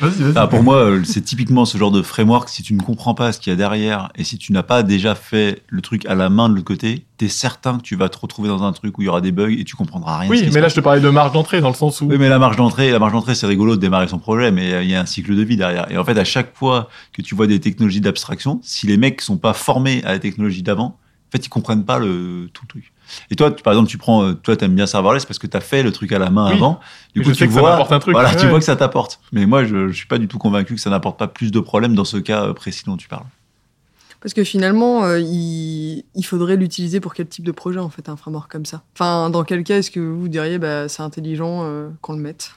[0.00, 0.32] Vas-y, vas-y.
[0.36, 2.48] Ah, pour moi, euh, c'est typiquement ce genre de framework.
[2.48, 4.82] Si tu ne comprends pas ce qu'il y a derrière et si tu n'as pas
[4.82, 8.08] déjà fait le truc à la main de l'autre côté, t'es certain que tu vas
[8.08, 10.30] te retrouver dans un truc où il y aura des bugs et tu comprendras rien.
[10.30, 10.72] oui, mais là, passe.
[10.72, 12.90] je te parlais de marge d'entrée dans le sens où Oui, mais la marge d'entrée,
[12.90, 15.06] la marge d'entrée, c'est rigolo de démarrer son projet, mais euh, il y a un
[15.06, 15.90] cycle de vie derrière.
[15.90, 19.20] Et en fait, à chaque fois que tu vois des technologies d'abstraction, si les mecs
[19.20, 20.84] sont pas formés à la technologie d'avant,
[21.28, 22.92] en fait, ils comprennent pas le tout le truc.
[23.30, 25.60] Et toi, tu, par exemple, tu prends, euh, toi, t'aimes bien serverless parce que t'as
[25.60, 26.54] fait le truc à la main Oui.
[26.56, 26.80] avant.
[27.14, 28.14] Du coup, je sais tu que ça vois, un truc.
[28.14, 28.36] voilà, Ouais.
[28.36, 29.20] tu vois que ça t'apporte.
[29.32, 31.60] Mais moi, je, je suis pas du tout convaincu que ça n'apporte pas plus de
[31.60, 33.26] problèmes dans ce cas euh, précis dont tu parles.
[34.20, 38.08] Parce que finalement, euh, il, il faudrait l'utiliser pour quel type de projet, en fait,
[38.08, 38.82] un framework comme ça?
[38.94, 42.52] Enfin, dans quel cas est-ce que vous diriez, bah, c'est intelligent euh, qu'on le mette?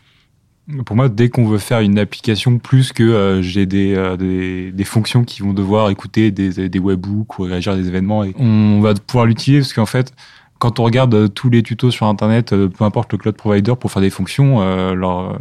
[0.85, 4.71] Pour moi, dès qu'on veut faire une application, plus que euh, j'ai des, euh, des,
[4.73, 8.33] des fonctions qui vont devoir écouter des, des webhooks ou réagir à des événements, et
[8.37, 10.13] on va pouvoir l'utiliser parce qu'en fait,
[10.59, 13.75] quand on regarde euh, tous les tutos sur Internet, euh, peu importe le cloud provider
[13.79, 15.39] pour faire des fonctions, euh, leur-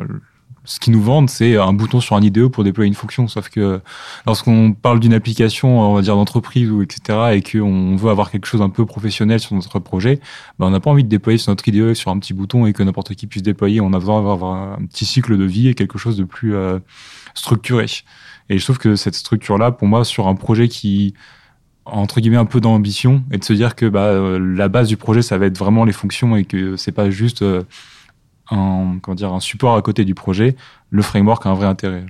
[0.67, 3.29] ce qu'ils nous vendent, c'est un bouton sur un IDE pour déployer une fonction.
[3.29, 3.81] Sauf que
[4.27, 8.47] lorsqu'on parle d'une application, on va dire d'entreprise ou etc., et qu'on veut avoir quelque
[8.47, 10.21] chose un peu professionnel sur notre projet,
[10.59, 12.73] ben, on n'a pas envie de déployer sur notre IDE sur un petit bouton et
[12.73, 13.81] que n'importe qui puisse déployer.
[13.81, 16.79] On a besoin d'avoir un petit cycle de vie et quelque chose de plus euh,
[17.35, 17.87] structuré.
[18.49, 21.15] Et je trouve que cette structure-là, pour moi, sur un projet qui
[21.87, 24.97] entre guillemets un peu d'ambition et de se dire que bah, euh, la base du
[24.97, 27.63] projet ça va être vraiment les fonctions et que c'est pas juste euh,
[28.51, 30.57] un comment dire un support à côté du projet
[30.91, 32.07] le framework a un vrai intérêt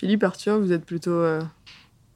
[0.00, 1.42] Philippe, Arthur, vous êtes plutôt euh,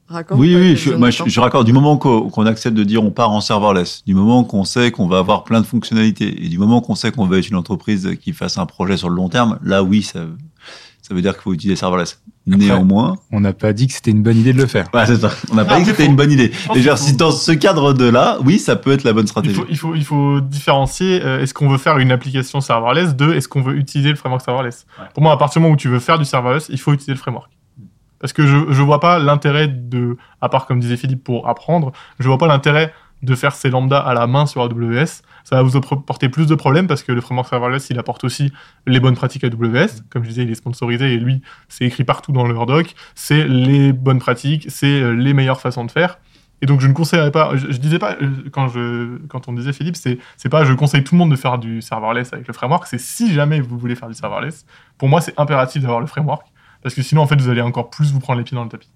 [0.09, 1.66] raccord Oui, oui, je, moi, je, Jonathan je raccorde.
[1.66, 4.90] Du moment qu'on qu'on accepte de dire on part en serverless, du moment qu'on sait
[4.90, 7.57] qu'on va avoir plein de fonctionnalités, et du moment qu'on sait qu'on va être une
[7.57, 10.20] entreprise qui fasse un projet sur le long terme, là, oui, ça,
[11.07, 12.23] ça veut dire qu'il faut utiliser serverless.
[12.47, 15.17] Néanmoins, on n'a pas dit que c'était une bonne idée de le faire ouais, c'est
[15.19, 15.31] ça.
[15.51, 16.51] On n'a pas Ah, dit que c'était une bonne idée.
[16.75, 19.55] Et genre, si dans ce cadre-là, oui, ça peut être la bonne Il stratégie.
[19.55, 23.35] faut, il, faut, il faut différencier euh, est-ce qu'on veut faire une application serverless de
[23.35, 24.87] est-ce qu'on veut utiliser le framework serverless.
[24.99, 25.07] Ouais.
[25.12, 27.12] Pour moi, à partir du moment où tu veux faire du serverless, il faut utiliser
[27.12, 27.51] le framework.
[28.19, 31.93] Parce que je je vois pas l'intérêt de, à part comme disait Philippe pour apprendre,
[32.19, 35.22] je vois pas l'intérêt de faire ces lambda à la main sur AWS.
[35.44, 38.53] Ça va vous apporter plus de problèmes parce que le framework serverless, il apporte aussi
[38.87, 40.03] les bonnes pratiques AWS.
[40.11, 42.94] Comme je disais, il est sponsorisé et lui, c'est écrit partout dans leur doc.
[43.14, 46.18] C'est les bonnes pratiques, c'est euh, les meilleures façons de faire.
[46.62, 49.53] Et donc je ne conseillerais pas, je, je disais pas euh, quand je quand on
[49.53, 52.46] disait Philippe, c'est c'est pas je conseille tout le monde de faire du serverless avec
[52.46, 54.64] le framework, c'est si jamais vous voulez faire du serverless.
[54.96, 56.46] Pour moi, c'est impératif d'avoir le framework
[56.83, 58.70] parce que sinon en fait vous allez encore plus vous prendre les pieds dans le
[58.70, 58.90] tapis.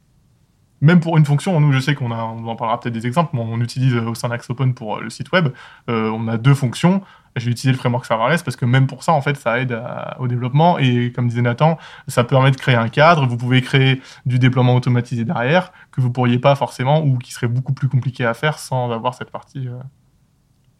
[0.80, 3.60] Même pour une fonction, nous je sais qu'on en parlera peut-être des exemples, mais on
[3.60, 5.48] utilise euh, au sein d'Axopen pour euh, le site web,
[5.88, 7.02] euh, on a deux fonctions.
[7.36, 9.80] Je vais utiliser le framework serverless parce que même pour ça, en fait, ça aide
[10.18, 13.26] au développement et comme disait Nathan, ça permet de créer un cadre.
[13.26, 17.46] Vous pouvez créer du déploiement automatisé derrière que vous pourriez pas forcément ou qui serait
[17.46, 19.68] beaucoup plus compliqué à faire sans avoir cette partie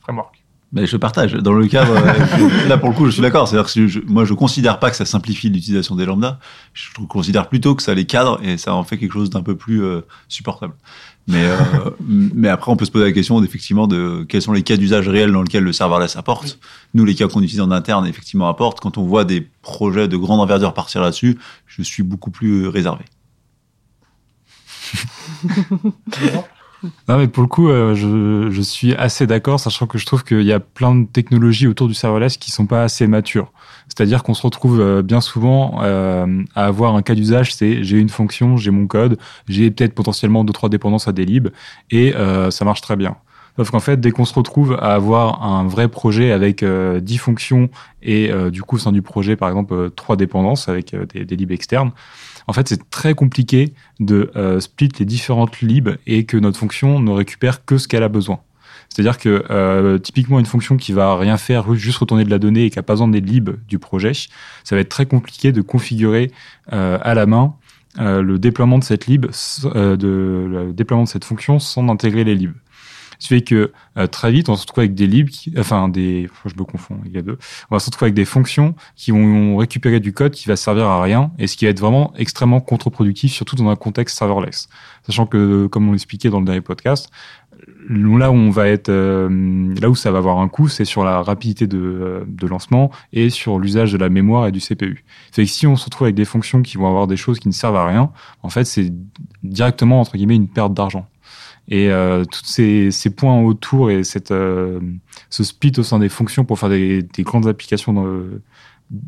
[0.01, 0.38] framework.
[0.71, 1.33] Mais je partage.
[1.33, 3.49] Dans le cadre, euh, là pour le coup, je suis d'accord.
[3.49, 6.39] C'est-à-dire que je, moi, je considère pas que ça simplifie l'utilisation des lambda.
[6.75, 9.57] Je considère plutôt que ça les cadre et ça en fait quelque chose d'un peu
[9.57, 10.75] plus euh, supportable.
[11.27, 11.57] Mais, euh,
[12.01, 15.09] mais après, on peut se poser la question effectivement de quels sont les cas d'usage
[15.09, 16.59] réels dans lesquels le serverless apporte.
[16.93, 18.81] Nous, les cas qu'on utilise en interne, effectivement, apportent.
[18.81, 23.05] Quand on voit des projets de grande envergure partir là-dessus, je suis beaucoup plus réservé.
[27.09, 30.43] Non, mais pour le coup, euh, je, suis assez d'accord, sachant que je trouve qu'il
[30.43, 33.53] y a plein de technologies autour du serverless qui sont pas assez matures.
[33.89, 37.99] C'est-à-dire qu'on se retrouve euh, bien souvent euh, à avoir un cas d'usage, c'est j'ai
[37.99, 41.49] une fonction, j'ai mon code, j'ai peut-être potentiellement deux trois dépendances à des libs
[41.91, 42.15] et
[42.51, 43.17] ça marche très bien.
[43.59, 47.19] Sauf qu'en fait, dès qu'on se retrouve à avoir un vrai projet avec euh, 10
[47.19, 47.71] fonctions
[48.03, 51.53] et du coup, au sein du projet, par exemple, euh, trois dépendances avec des, des
[51.53, 51.91] externes,
[52.49, 56.99] en fait, c'est très compliqué de euh, split les différentes libs et que notre fonction
[56.99, 58.41] ne récupère que ce qu'elle a besoin.
[58.89, 62.65] C'est-à-dire que euh, typiquement une fonction qui va rien faire, juste retourner de la donnée
[62.65, 64.13] et qui a pas besoin des libs du projet,
[64.65, 66.33] ça va être très compliqué de configurer
[66.73, 67.55] euh, à la main
[68.01, 72.55] le déploiement de cette le déploiement de cette fonction sans intégrer les libs.
[73.19, 75.89] Ce qui fait que euh, très vite, on se retrouve avec des libs, qui, enfin
[75.89, 77.39] des, je me confonds, il y a deux.
[77.71, 80.87] On va se retrouver avec des fonctions qui vont récupérer du code qui va servir
[80.87, 84.69] à rien et ce qui va être vraiment extrêmement contre-productif, surtout dans un contexte serverless.
[85.05, 87.11] Sachant que, comme on l'expliquait dans le dernier podcast,
[87.89, 91.05] là où on va être, euh, là où ça va avoir un coût, c'est sur
[91.05, 95.05] la rapidité de, euh, de lancement et sur l'usage de la mémoire et du CPU.
[95.33, 97.49] Fait que si on se retrouve avec des fonctions qui vont avoir des choses qui
[97.49, 98.11] ne servent à rien,
[98.43, 98.93] en fait, c'est
[99.43, 101.07] directement entre guillemets une perte d'argent.
[101.71, 104.81] Et euh, tous ces, ces points autour et cette, euh,
[105.29, 108.43] ce split au sein des fonctions pour faire des, des grandes applications dans le-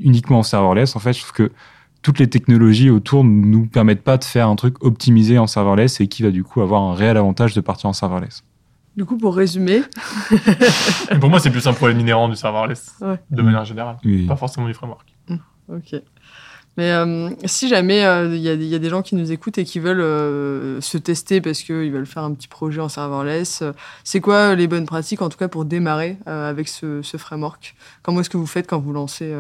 [0.01, 1.53] uniquement en serverless, en fait, je trouve que
[2.03, 6.01] toutes les technologies autour ne nous permettent pas de faire un truc optimisé en serverless
[6.01, 8.43] et qui va du coup avoir un réel avantage de partir en serverless.
[8.97, 9.83] Du coup, pour résumer,
[11.21, 13.17] pour moi, c'est plus un problème inhérent du serverless, Ouais.
[13.31, 14.27] de manière générale, Oui.
[14.27, 15.15] pas forcément du framework.
[15.69, 16.03] ok.
[16.81, 19.81] Mais euh, si jamais euh, il y, a, des gens qui nous écoutent et qui
[19.81, 23.63] veulent euh, se tester parce qu'ils veulent faire un petit projet en serverless,
[24.03, 27.75] c'est quoi les bonnes pratiques, en tout cas pour démarrer avec ce, framework?
[28.01, 29.31] Comment est-ce que vous faites quand vous lancez,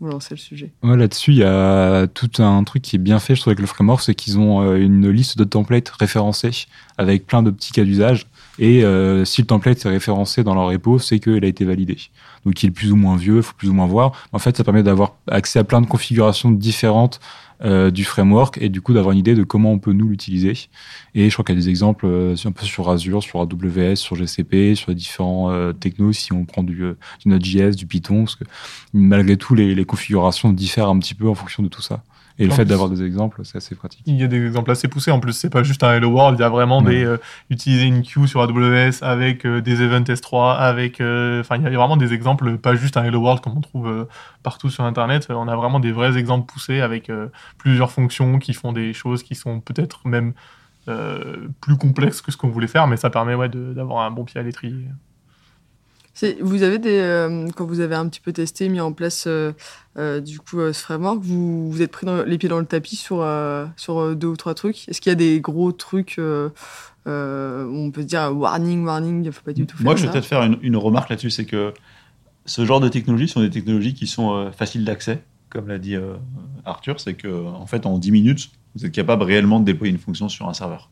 [0.00, 0.70] le sujet?
[0.84, 3.66] Là-dessus, il y a tout un truc qui est bien fait, je trouve, avec le
[3.66, 8.28] framework, c'est qu'ils ont une liste de templates référencés avec plein de petits cas d'usage.
[8.58, 11.96] Et euh, si le template est référencé dans leur repo, c'est qu'il a été validé.
[12.44, 14.12] Donc, il est plus ou moins vieux, il faut plus ou moins voir.
[14.32, 17.20] En fait, ça permet d'avoir accès à plein de configurations différentes
[17.62, 20.54] euh, du framework et du coup d'avoir une idée de comment on peut nous l'utiliser.
[21.14, 23.96] Et je crois qu'il y a des exemples euh, un peu sur Azure, sur AWS,
[23.96, 27.86] sur GCP, sur les différents euh, technos, si on prend du, euh, du Node.js, du
[27.86, 28.44] Python, parce que
[28.92, 32.02] malgré tout, les, les configurations diffèrent un petit peu en fonction de tout ça.
[32.38, 34.02] Et le fait d'avoir des exemples, c'est assez pratique.
[34.06, 36.38] Il y a des exemples assez poussés en plus, c'est pas juste un Hello World,
[36.38, 36.90] il y a vraiment Ouais.
[36.96, 37.04] des.
[37.04, 37.16] euh,
[37.48, 41.00] utiliser une queue sur AWS avec euh, des events S3, avec.
[41.00, 43.60] euh, Enfin, il y a vraiment des exemples, pas juste un Hello World comme on
[43.60, 44.08] trouve
[44.42, 45.28] partout sur Internet.
[45.30, 47.10] On a vraiment des vrais exemples poussés avec
[47.58, 50.32] plusieurs fonctions qui font des choses qui sont peut-être même
[51.60, 54.40] plus complexes que ce qu'on voulait faire, mais ça permet ouais, d'avoir un bon pied
[54.40, 54.86] à l'étrier.
[56.40, 59.52] Vous avez des, euh, quand vous avez un petit peu testé, mis en place euh,
[59.98, 62.96] euh, du coup ce framework, vous vous êtes pris dans- les pieds dans le tapis
[62.96, 63.26] sur
[63.76, 64.88] sur deux ou trois trucs?
[64.88, 66.20] Est-ce qu'il y a des gros trucs où
[67.06, 70.06] on peut se dire warning, warning, il faut pas du tout faire Moi, je vais
[70.06, 70.12] ça?
[70.12, 71.72] peut-être faire une, une remarque là-dessus, c'est que
[72.46, 75.96] ce genre de technologies sont des technologies qui sont faciles d'accès, comme l'a dit
[76.64, 79.98] Arthur, c'est que en fait, en 10 minutes, vous êtes capable réellement de déployer une
[80.00, 80.90] fonction sur un serveur.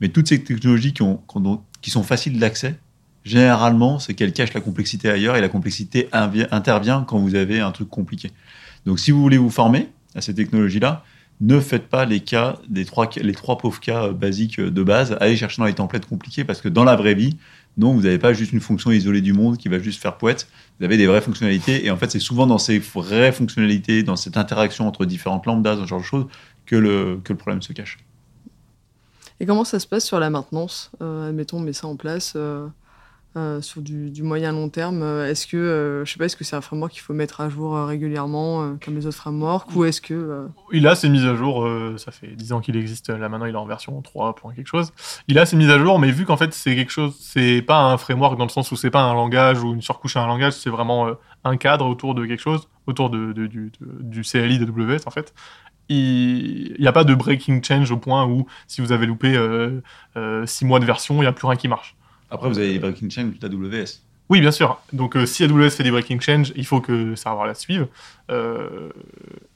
[0.00, 1.20] Mais toutes ces technologies ont-
[1.82, 2.78] qui sont faciles d'accès,
[3.28, 7.70] généralement, c'est qu'elles cachent la complexité ailleurs et la complexité intervient quand vous avez un
[7.72, 8.30] truc compliqué.
[8.86, 11.04] Donc, si vous voulez vous former à ces technologies-là,
[11.40, 14.82] ne faites pas les cas des trois, les trois pauvres cas euh, basiques euh, de
[14.82, 15.16] base.
[15.20, 17.36] Allez chercher dans les templates compliqués parce que dans la vraie vie,
[17.76, 20.48] non, vous n'avez pas juste une fonction isolée du monde qui va juste faire poète.
[20.78, 21.86] Vous avez des vraies fonctionnalités.
[21.86, 25.76] Et en fait, c'est souvent dans ces vraies fonctionnalités, dans cette interaction entre différentes lambdas,
[25.76, 26.26] ce genre de choses,
[26.66, 27.98] que le, que le problème se cache.
[29.38, 30.90] Et comment ça se passe sur la maintenance?
[31.00, 32.66] Euh, Admettons, on met ça en place euh,
[33.36, 35.02] euh, sur du, du moyen long terme.
[35.02, 37.40] Euh, Est-ce que, euh, je sais pas, est-ce que c'est un framework qu'il faut mettre
[37.40, 41.34] à jour régulièrement, comme les autres frameworks, ou est-ce que Il a ses mises à
[41.34, 44.34] jour, ça fait 10 ans qu'il existe, là maintenant il est en version 3.
[44.34, 44.92] point quelque chose.
[45.28, 47.80] Il a ses mises à jour, mais vu qu'en fait c'est quelque chose, c'est pas
[47.82, 50.26] un framework dans le sens où c'est pas un langage ou une surcouche à un
[50.26, 51.08] langage, c'est vraiment
[51.44, 55.10] un cadre autour de quelque chose, autour de, de- du, de- du CLI d'AWS en
[55.10, 55.34] fait.
[55.90, 59.38] Il n'y a pas de breaking change au point où si vous avez loupé
[60.46, 61.96] 6 mois de version, il n'y a plus rien qui marche.
[62.30, 64.02] Après, vous avez les breaking chains d'AWS.
[64.30, 64.78] Oui, bien sûr.
[64.92, 67.86] Donc, euh, si AWS fait des breaking change, il faut que le serveur la suive.
[68.30, 68.90] Euh,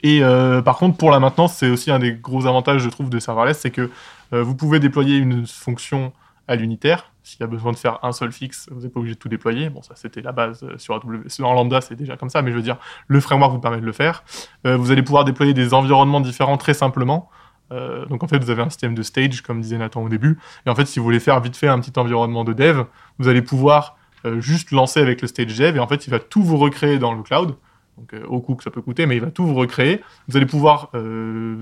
[0.03, 3.11] et euh, par contre, pour la maintenance, c'est aussi un des gros avantages, je trouve,
[3.11, 3.91] de serverless, c'est que
[4.35, 6.11] vous pouvez déployer une fonction
[6.49, 7.13] à l'unitaire.
[7.23, 9.29] S'il y a besoin de faire un seul fixe, vous n'êtes pas obligé de tout
[9.29, 9.69] déployer.
[9.69, 11.43] Bon, ça, c'était la base sur AWS.
[11.43, 13.85] En Lambda, c'est déjà comme ça, mais je veux dire, le framework vous permet de
[13.85, 14.25] le faire.
[14.65, 17.29] Vous allez pouvoir déployer des environnements différents très simplement.
[17.73, 20.39] Euh, donc, en fait, vous avez un système de stage, comme disait Nathan au début.
[20.67, 22.85] Et en fait, si vous voulez faire vite fait un petit environnement de dev,
[23.19, 26.21] vous allez pouvoir euh, juste lancer avec le stage dev et en fait il va
[26.21, 27.57] tout vous recréer dans le cloud
[27.99, 30.01] Donc euh, au coût que ça peut coûter, mais il va tout vous recréer.
[30.29, 30.93] Vous allez pouvoir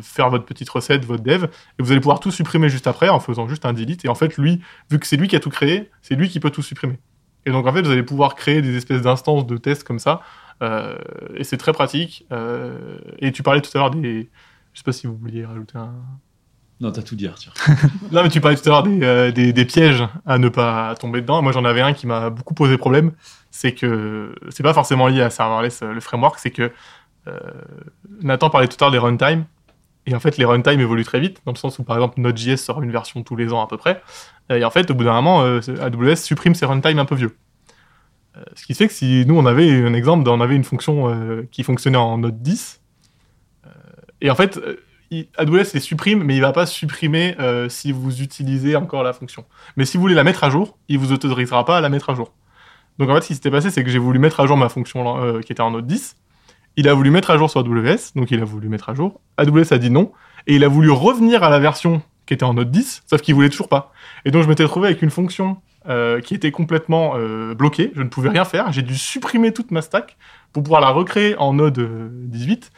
[0.03, 3.21] faire votre petite recette, votre dev, et vous allez pouvoir tout supprimer juste après en
[3.21, 4.05] faisant juste un delete.
[4.05, 6.41] Et en fait, lui, vu que c'est lui qui a tout créé, c'est lui qui
[6.41, 6.99] peut tout supprimer.
[7.47, 10.21] Et donc en fait, vous allez pouvoir créer des espèces d'instances de tests comme ça,
[11.35, 12.27] et c'est très pratique.
[13.21, 14.29] Et tu parlais tout à l'heure des,
[14.73, 15.95] je sais pas si vous vouliez rajouter un.
[16.81, 17.53] Non, t'as tout dit, Arthur.
[18.13, 20.95] Non, mais tu parlais tout à l'heure des, euh, des, des pièges à ne pas
[20.95, 21.43] tomber dedans.
[21.43, 23.13] Moi, j'en avais un qui m'a beaucoup posé problème.
[23.51, 26.73] C'est que c'est pas forcément lié à serverless, euh, le framework, c'est que
[27.29, 27.39] euh,
[28.23, 29.45] Nathan parlait tout à l'heure des runtime.
[30.07, 32.57] Et en fait, les runtime évoluent très vite, dans le sens où, par exemple, Node.js
[32.57, 34.03] sort une version tous les ans à peu près.
[34.49, 37.37] Et en fait, au bout d'un moment, euh, AWS supprime ses runtime un peu vieux.
[38.55, 41.63] Ce qui fait que si nous, on avait un exemple, on avait une fonction qui
[41.63, 42.80] fonctionnait en Node 10, euh,
[44.21, 44.77] et en fait, euh,
[45.39, 49.45] AWS les supprime, mais il va pas supprimer euh, si vous utilisez encore la fonction.
[49.77, 52.11] Mais si vous voulez la mettre à jour, il vous autorisera pas à la mettre
[52.11, 52.33] à jour.
[52.99, 54.69] Donc en fait, ce qui s'était passé, c'est que j'ai voulu mettre à jour ma
[54.69, 56.17] fonction euh, qui était en Node 10.
[56.77, 59.21] Il a voulu mettre à jour sur AWS, donc il a voulu mettre à jour.
[59.39, 60.13] AWS a dit non,
[60.47, 63.35] et il a voulu revenir à la version qui était en Node 10, sauf qu'il
[63.35, 63.93] voulait toujours pas.
[64.25, 65.59] Et donc je m'étais retrouvé avec une fonction
[66.23, 67.15] qui était complètement
[67.55, 70.17] bloquée, je ne pouvais rien faire, j'ai dû supprimer toute ma stack
[70.53, 72.71] pour pouvoir la recréer en Node euh, 18.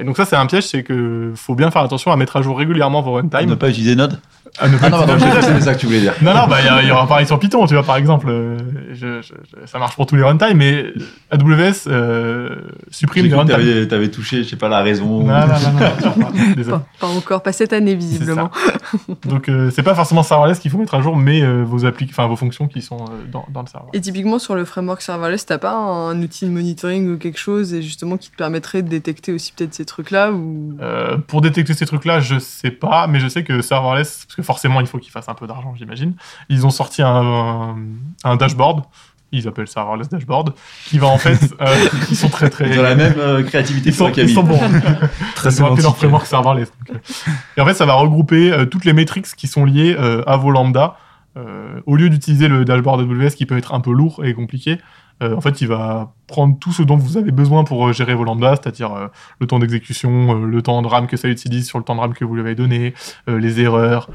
[0.00, 2.42] Et donc ça c'est un piège, c'est que faut bien faire attention à mettre à
[2.42, 3.56] jour régulièrement vos Ne runtime.
[3.56, 4.18] pas utiliser Node
[4.58, 6.14] à ne pas Ah non, utiliser- c'est ça que tu voulais dire.
[6.22, 8.28] non, non, bah, il y, y aura pareil sur Python, tu vois, par exemple.
[8.30, 8.56] euh,
[8.92, 10.86] je- je- je- ça marche pour tous les runtime, mais
[11.30, 12.56] AWS euh,
[12.90, 13.54] supprime les runtime.
[13.56, 15.20] t'avais, t'avais touché, je sais pas, la raison.
[15.22, 16.32] Non, non, non, non, pas.
[16.68, 18.50] Pas, pas encore, pas cette année visiblement.
[19.26, 22.08] Donc, euh, c'est pas forcément serverless qu'il faut mettre à jour, mais euh, vos, appli-
[22.10, 23.90] enfin, vos fonctions qui sont euh, dans, dans le serveur.
[23.92, 27.74] Et typiquement sur le framework serverless, t'as pas un outil de monitoring ou quelque chose
[27.74, 30.76] et justement qui te permettrait de détecter aussi peut-être ces trucs-là ou?
[30.80, 34.42] Euh, pour détecter ces trucs-là, je sais pas, mais je sais que serverless, parce que
[34.42, 36.14] forcément, il faut qu'ils fassent un peu d'argent, j'imagine.
[36.48, 37.76] Ils ont sorti un, un,
[38.24, 38.84] un dashboard.
[39.30, 40.54] Ils appellent serverless dashboard,
[40.86, 42.68] qui va en fait, euh, ils sont très très.
[42.68, 44.58] Ils ont la même euh, créativité Ils sont, ils sont bons.
[45.36, 46.72] Très Ils ont appelé leur framework serverless.
[46.88, 47.30] donc, euh.
[47.56, 50.36] Et en fait, ça va regrouper euh, toutes les métriques qui sont liées euh, à
[50.36, 50.96] vos lambda.
[51.36, 54.78] Euh, au lieu d'utiliser le dashboard AWS qui peut être un peu lourd et compliqué,
[55.22, 58.14] euh, en fait, il va prendre tout ce dont vous avez besoin pour euh, gérer
[58.14, 59.08] vos lambda, c'est-à-dire euh,
[59.40, 62.14] le temps d'exécution, le temps de RAM que ça utilise sur le temps de RAM
[62.14, 62.94] que vous lui avez donné,
[63.26, 64.10] les erreurs,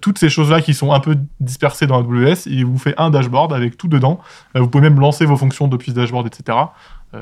[0.00, 2.46] toutes ces choses-là qui sont un peu dispersées dans AWS.
[2.46, 4.20] Il vous fait un dashboard avec tout dedans.
[4.54, 6.58] Vous pouvez même lancer vos fonctions depuis ce dashboard, etc.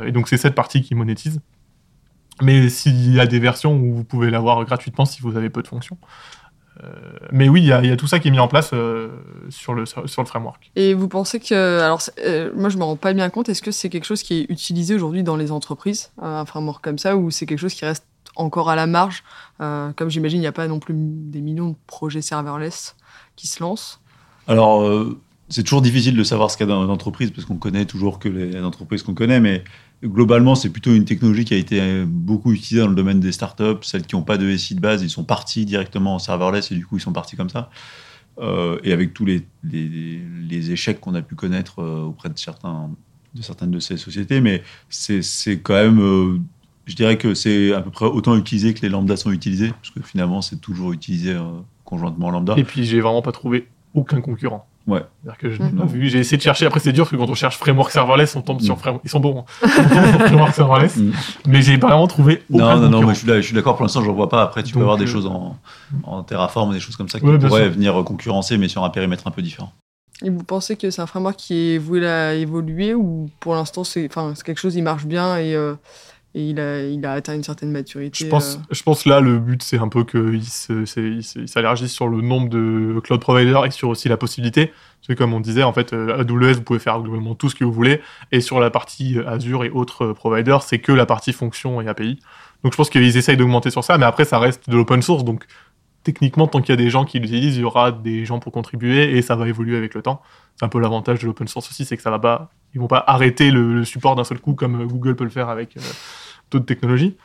[0.04, 1.40] Et donc, c'est cette partie qui monétise.
[2.40, 5.62] Mais s'il y a des versions où vous pouvez l'avoir gratuitement si vous avez peu
[5.62, 5.98] de fonctions.
[6.82, 6.88] Euh,
[7.32, 8.70] mais oui, il y, a- il y a tout ça qui est mis en place
[8.72, 9.08] euh,
[9.50, 10.70] sur, le, sur, sur le framework.
[10.74, 13.70] Et vous pensez que alors euh, moi je me rends pas bien compte est-ce que
[13.70, 17.30] c'est quelque chose qui est utilisé aujourd'hui dans les entreprises un framework comme ça ou
[17.30, 18.06] c'est quelque chose qui reste
[18.36, 19.22] encore à la marge
[19.60, 22.96] Euh, comme j'imagine il n'y a pas non plus des millions de projets serverless
[23.36, 24.00] qui se lancent?
[24.48, 27.58] Alors, euh, c'est toujours difficile de savoir ce qu'il y a dans l'entreprise parce qu'on
[27.58, 29.62] connaît toujours que les entreprises qu'on connaît, mais
[30.02, 33.82] globalement, c'est plutôt une technologie qui a été beaucoup utilisée dans le domaine des startups.
[33.82, 36.74] Celles qui n'ont pas de SI de base, ils sont partis directement en serverless et
[36.74, 37.70] du coup, ils sont partis comme ça.
[38.38, 39.44] Euh, et avec tous les,
[40.72, 42.90] échecs qu'on a pu connaître euh, auprès de, certains,
[43.34, 46.00] de certaines de ces sociétés, mais c'est quand même.
[46.00, 46.38] euh,
[46.86, 49.90] je dirais que c'est à peu près autant utilisé que les lambdas sont utilisés, parce
[49.90, 51.42] que finalement, c'est toujours utilisé euh,
[51.84, 52.54] conjointement en lambda.
[52.56, 54.66] Et puis, j'ai vraiment pas trouvé aucun concurrent.
[54.86, 55.00] Ouais.
[55.22, 56.08] C'est-à-dire que je pas vu.
[56.08, 56.66] J'ai essayé de chercher.
[56.66, 59.04] Après, c'est dur parce que quand on cherche framework serverless, on tombe sur framework.
[59.04, 59.44] Ils sont bons.
[59.62, 59.68] hein.
[59.78, 60.96] On tombe sur framework serverless.
[60.96, 61.12] Mm.
[61.46, 64.08] Mais j'ai vraiment trouvé aucun Non, non, non, mais je suis, d'accord, pour l'instant, je
[64.10, 64.42] ne vois pas.
[64.42, 65.56] Après, tu peux avoir des euh, choses en,
[66.04, 69.26] en Terraform, des choses comme ça qui Ouais, pourraient venir concurrencer, mais sur un périmètre
[69.26, 69.72] un peu différent.
[70.24, 73.82] Et vous pensez que c'est un framework qui est voué à évoluer ou pour l'instant
[73.82, 75.74] c'est enfin c'est quelque chose il marche bien et, euh,
[76.34, 78.24] et il a il a atteint une certaine maturité.
[78.24, 78.58] Je pense, euh.
[78.70, 81.92] je pense là, le but, c'est un peu qu'ils se- c'est- ils se- ils s'élargissent
[81.92, 84.66] sur le nombre de cloud providers et sur aussi la possibilité.
[84.68, 87.54] Parce que comme on disait, en fait, euh, AWS, vous pouvez faire globalement tout ce
[87.54, 88.00] que vous voulez.
[88.30, 91.88] Et sur la partie euh, Azure et autres providers, c'est que la partie fonction et
[91.88, 92.18] API.
[92.62, 95.24] Donc je pense qu'ils essayent d'augmenter sur ça, mais après, ça reste de l'open source.
[95.24, 95.44] Donc
[96.02, 98.52] techniquement, tant qu'il y a des gens qui l'utilisent, il y aura des gens pour
[98.52, 100.22] contribuer et ça va évoluer avec le temps.
[100.56, 102.88] C'est un peu l'avantage de l'open source aussi, c'est que ça va pas, ils vont
[102.88, 105.80] pas arrêter le, support d'un seul coup comme Google peut le faire avec euh,
[106.50, 107.16] d'autres technologies.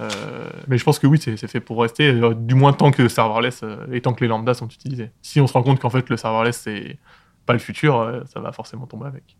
[0.00, 3.08] Euh, mais je pense que oui, c'est fait pour rester, euh, du moins tant que
[3.08, 5.10] serverless euh, et tant que les lambdas sont utilisés.
[5.22, 6.98] Si on se rend compte qu'en fait le serverless c'est
[7.46, 9.36] pas le futur, ça va forcément tomber avec.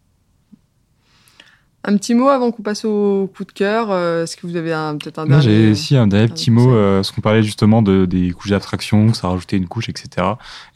[1.86, 3.88] Un petit mot avant qu'on passe au coup de cœur.
[3.90, 6.50] euh, Est-ce que vous avez un- peut-être un Moi, dernier j'ai aussi un dernier petit
[6.50, 9.90] mot, euh, parce qu'on parlait justement de, des couches d'abstraction, que ça rajoutait une couche,
[9.90, 10.26] etc.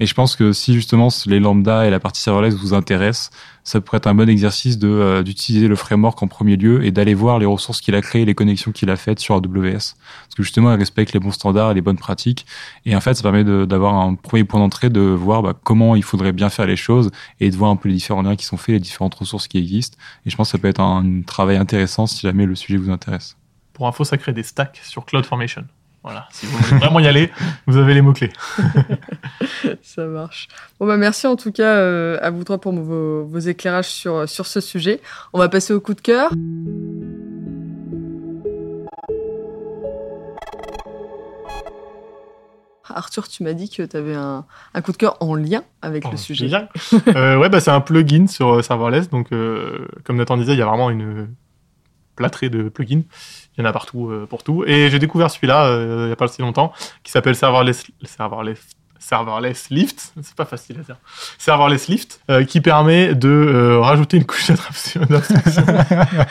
[0.01, 3.31] Et je pense que si justement les lambda et la partie serverless vous intéressent,
[3.64, 6.90] ça pourrait être un bon exercice de euh, d'utiliser le framework en premier lieu et
[6.90, 9.73] d'aller voir les ressources qu'il a créées, les connexions qu'il a faites sur AWS.
[9.73, 12.47] Parce que justement, il respecte les bons standards et les bonnes pratiques.
[12.87, 16.03] Et en fait, ça permet d'avoir un premier point d'entrée, de voir bah, comment il
[16.03, 18.57] faudrait bien faire les choses et de voir un peu les différents liens qui sont
[18.57, 19.99] faits, les différentes ressources qui existent.
[20.25, 22.78] Et je pense que ça peut être un, un travail intéressant si jamais le sujet
[22.78, 23.37] vous intéresse.
[23.72, 25.64] Pour info, ça crée des stacks sur CloudFormation.
[26.02, 27.30] Voilà, si vous voulez vraiment y aller,
[27.66, 28.32] vous avez les mots-clés.
[29.82, 30.48] Ça marche.
[30.78, 34.28] Bon, bah, merci en tout cas euh, à vous trois pour vos, vos éclairages sur,
[34.28, 35.00] sur ce sujet.
[35.32, 36.30] On va passer au coup de cœur.
[42.94, 46.05] Arthur, tu m'as dit que tu avais un, un coup de cœur en lien avec
[46.07, 46.46] Oh, le sujet.
[46.46, 46.68] génial.
[47.09, 49.09] Euh, ouais, bah, c'est un plugin sur euh, serverless.
[49.11, 51.29] Donc, euh, comme Nathan disait, il y a vraiment une
[52.16, 53.03] plâtrée de plugins.
[53.57, 54.64] Il y en a partout euh, pour tout.
[54.66, 56.72] Et j'ai découvert celui-là euh, il n'y a pas si longtemps,
[57.05, 58.59] qui s'appelle Serverless, Serverless,
[59.01, 60.12] Serverless Lift.
[60.22, 60.96] C'est pas facile à dire.
[61.38, 65.03] Serverless Lift, euh, qui permet de euh, rajouter une couche d'abstraction.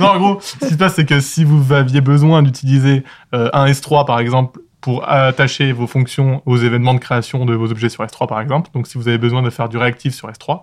[0.00, 3.50] non, en gros, ce qui se passe, c'est que si vous aviez besoin d'utiliser euh,
[3.52, 7.90] un S3, par exemple, pour attacher vos fonctions aux événements de création de vos objets
[7.90, 10.62] sur S3, par exemple, donc si vous avez besoin de faire du réactif sur S3,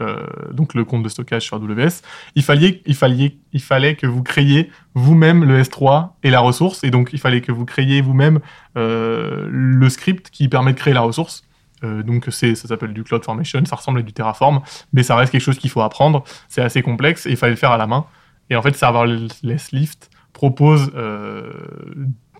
[0.00, 2.02] euh, donc le compte de stockage sur AWS,
[2.36, 6.84] il fallait, il fallait, il fallait que vous créiez vous-même le S3 et la ressource,
[6.84, 8.38] et donc il fallait que vous créiez vous-même
[8.76, 11.42] euh, le script qui permet de créer la ressource.
[11.82, 14.60] Euh, donc ça s'appelle du CloudFormation, ça ressemble à du Terraform,
[14.92, 16.22] mais ça reste quelque chose qu'il faut apprendre.
[16.48, 18.06] C'est assez complexe et il fallait le faire à la main.
[18.48, 21.50] Et en fait, Serverless Lift propose euh,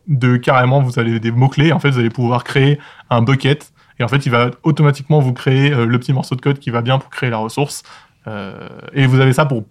[0.09, 2.79] de carrément, vous avez des mots-clés, en fait, vous allez pouvoir créer
[3.11, 6.41] un bucket, et en fait, il va automatiquement vous créer euh, le petit morceau de
[6.41, 7.83] code qui va bien pour créer la ressource.
[8.27, 9.65] Euh, et vous avez ça pour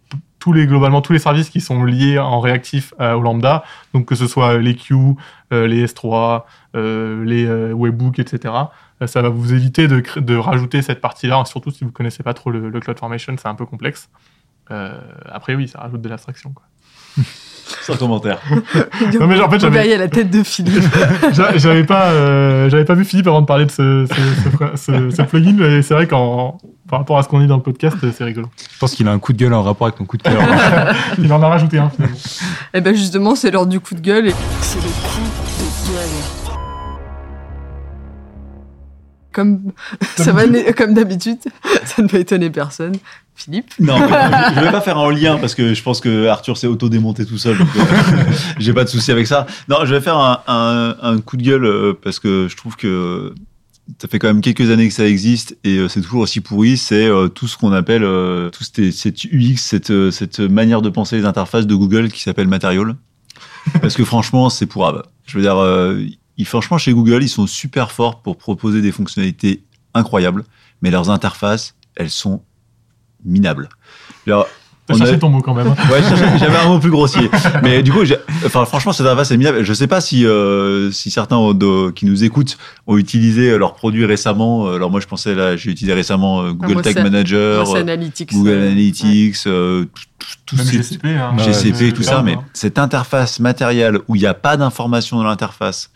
[0.45, 3.63] tous les, globalement, tous les services qui sont liés en réactif euh, au Lambda,
[3.95, 5.15] donc que ce soit les queues,
[5.52, 6.43] euh, les S3,
[6.76, 8.54] euh, les webbooks, etc.
[9.08, 12.69] Ça va vous éviter de, rajouter cette partie-là, surtout si vous connaissez pas trop le,
[12.69, 14.08] le CloudFormation, c'est un peu complexe.
[14.69, 16.52] Après, oui, ça rajoute de l'abstraction.
[16.52, 16.63] quoi.
[17.82, 18.39] Sans commentaire.
[19.19, 20.84] Non, mais en fait, j'avais- la tête de Philippe.
[21.34, 25.10] J'a- J'avais pas, euh, j'avais pas vu Philippe avant de parler de ce, ce, ce-
[25.10, 27.63] ce- ce plugin, mais c'est vrai qu'en par rapport à ce qu'on dit dans le
[27.63, 28.47] podcast, c'est rigolo.
[28.71, 30.39] Je pense qu'il a un coup de gueule en rapport avec ton coup de cœur.
[31.17, 32.15] Il en a rajouté un finalement.
[32.75, 34.28] Et ben justement, c'est l'heure du coup de gueule.
[34.28, 34.36] Et...
[34.62, 35.44] C'est le coup
[39.36, 39.74] Comme,
[40.15, 41.39] ça va, né- comme d'habitude,
[41.86, 42.93] ça ne va étonner personne.
[43.36, 44.06] Philippe Non, mais
[44.56, 47.38] je vais pas faire un lien parce que je pense que Arthur s'est auto-démonté tout
[47.38, 47.58] seul.
[47.62, 48.24] euh,
[48.60, 49.45] J'ai pas de souci avec ça.
[49.67, 52.78] Non, je vais faire un, un, un coup de gueule euh, parce que je trouve
[52.78, 53.34] que
[54.02, 56.78] ça fait quand même quelques années que ça existe et euh, c'est toujours aussi pourri.
[56.78, 60.82] C'est euh, tout ce qu'on appelle euh, tout cette, cette UX, cette, euh, cette manière
[60.82, 62.95] de penser les interfaces de Google qui s'appelle Material.
[63.82, 65.04] Parce que franchement, c'est pourrave.
[65.26, 66.00] Je veux dire, euh,
[66.38, 70.43] ils, franchement, chez Google, ils sont super forts pour proposer des fonctionnalités incroyables,
[70.82, 72.41] mais leurs interfaces, elles sont
[73.24, 73.69] minables.
[74.28, 74.48] Alors,
[74.88, 75.65] T'as On cherché a- ton mot quand même.
[75.65, 75.76] hein.
[75.91, 76.00] Ouais,
[76.39, 77.28] j'avais un mot plus grossier.
[77.63, 78.02] Mais du coup,
[78.45, 79.63] enfin, franchement, cette interface est minable.
[79.63, 83.74] Je sais pas si, euh, si certains ont de- qui nous écoutent ont utilisé leurs
[83.74, 84.67] produits récemment.
[84.67, 87.80] Alors moi, je pensais là, j'ai utilisé récemment euh, Google moi, Tag Manager, Moi, c'est
[87.80, 88.32] euh, Analytics.
[88.32, 89.86] Google euh, Analytics, euh,
[90.19, 91.08] tout- tout- ces- GCP.
[91.17, 92.43] Hein, GCP, Euh, tout euh, ça, mais hein.
[92.54, 95.89] cette interface matérielle où il n'y a pas d'information dans l'interface,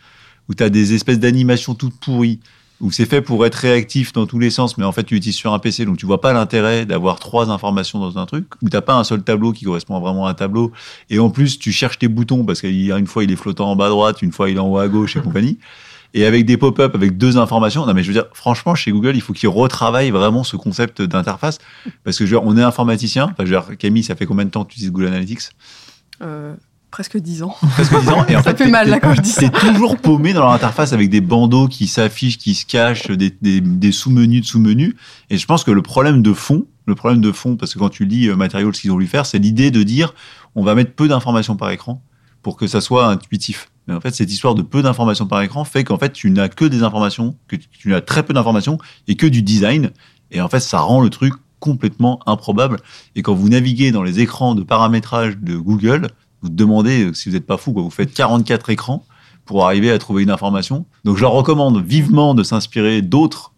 [0.50, 2.40] où tu as des espèces d'animations toutes pourries,
[2.80, 5.36] où c'est fait pour être réactif dans tous les sens, mais en fait tu utilises
[5.36, 8.68] sur un PC, donc tu vois pas l'intérêt d'avoir trois informations dans un truc, où
[8.68, 10.72] t'as pas un seul tableau qui correspond vraiment à un tableau,
[11.08, 13.36] et en plus tu cherches tes boutons, parce qu'il y a une fois il est
[13.36, 15.58] flottant en bas à droite, une fois il est en haut à gauche et compagnie,
[16.14, 17.86] et avec des pop-up, avec deux informations.
[17.86, 21.00] Non mais je veux dire, franchement, chez Google, il faut qu'ils retravaillent vraiment ce concept
[21.00, 21.58] d'interface,
[22.02, 24.26] parce que je veux dire, on est informaticien, enfin je veux dire, Camille, ça fait
[24.26, 25.50] combien de temps que tu utilises Google Analytics?
[26.22, 26.54] Euh,
[26.90, 27.56] presque 10 ans.
[27.72, 28.26] presque 10 ans.
[28.28, 29.48] Et en Ça fait, fait mal, là, quand je dis ça.
[29.48, 33.34] T'es toujours paumé dans leur interface avec des bandeaux qui s'affichent, qui se cachent, des,
[33.40, 34.94] des, des sous-menus de sous-menus.
[35.30, 37.88] Et je pense que le problème de fond, le problème de fond, parce que quand
[37.88, 40.14] tu lis euh, Material, ce qu'ils ont voulu faire, c'est l'idée de dire,
[40.54, 42.02] on va mettre peu d'informations par écran
[42.42, 43.70] pour que ça soit intuitif.
[43.86, 46.48] Mais en fait, cette histoire de peu d'informations par écran fait qu'en fait, tu n'as
[46.48, 49.90] que des informations, que tu as très peu d'informations et que du design.
[50.30, 52.78] Et en fait, ça rend le truc complètement improbable.
[53.14, 56.08] Et quand vous naviguez dans les écrans de paramétrage de Google,
[56.42, 57.82] vous demandez si vous n'êtes pas fou, quoi.
[57.82, 59.04] Vous faites 44 écrans
[59.44, 60.86] pour arriver à trouver une information.
[61.04, 63.52] Donc, je leur recommande vivement de s'inspirer d'autres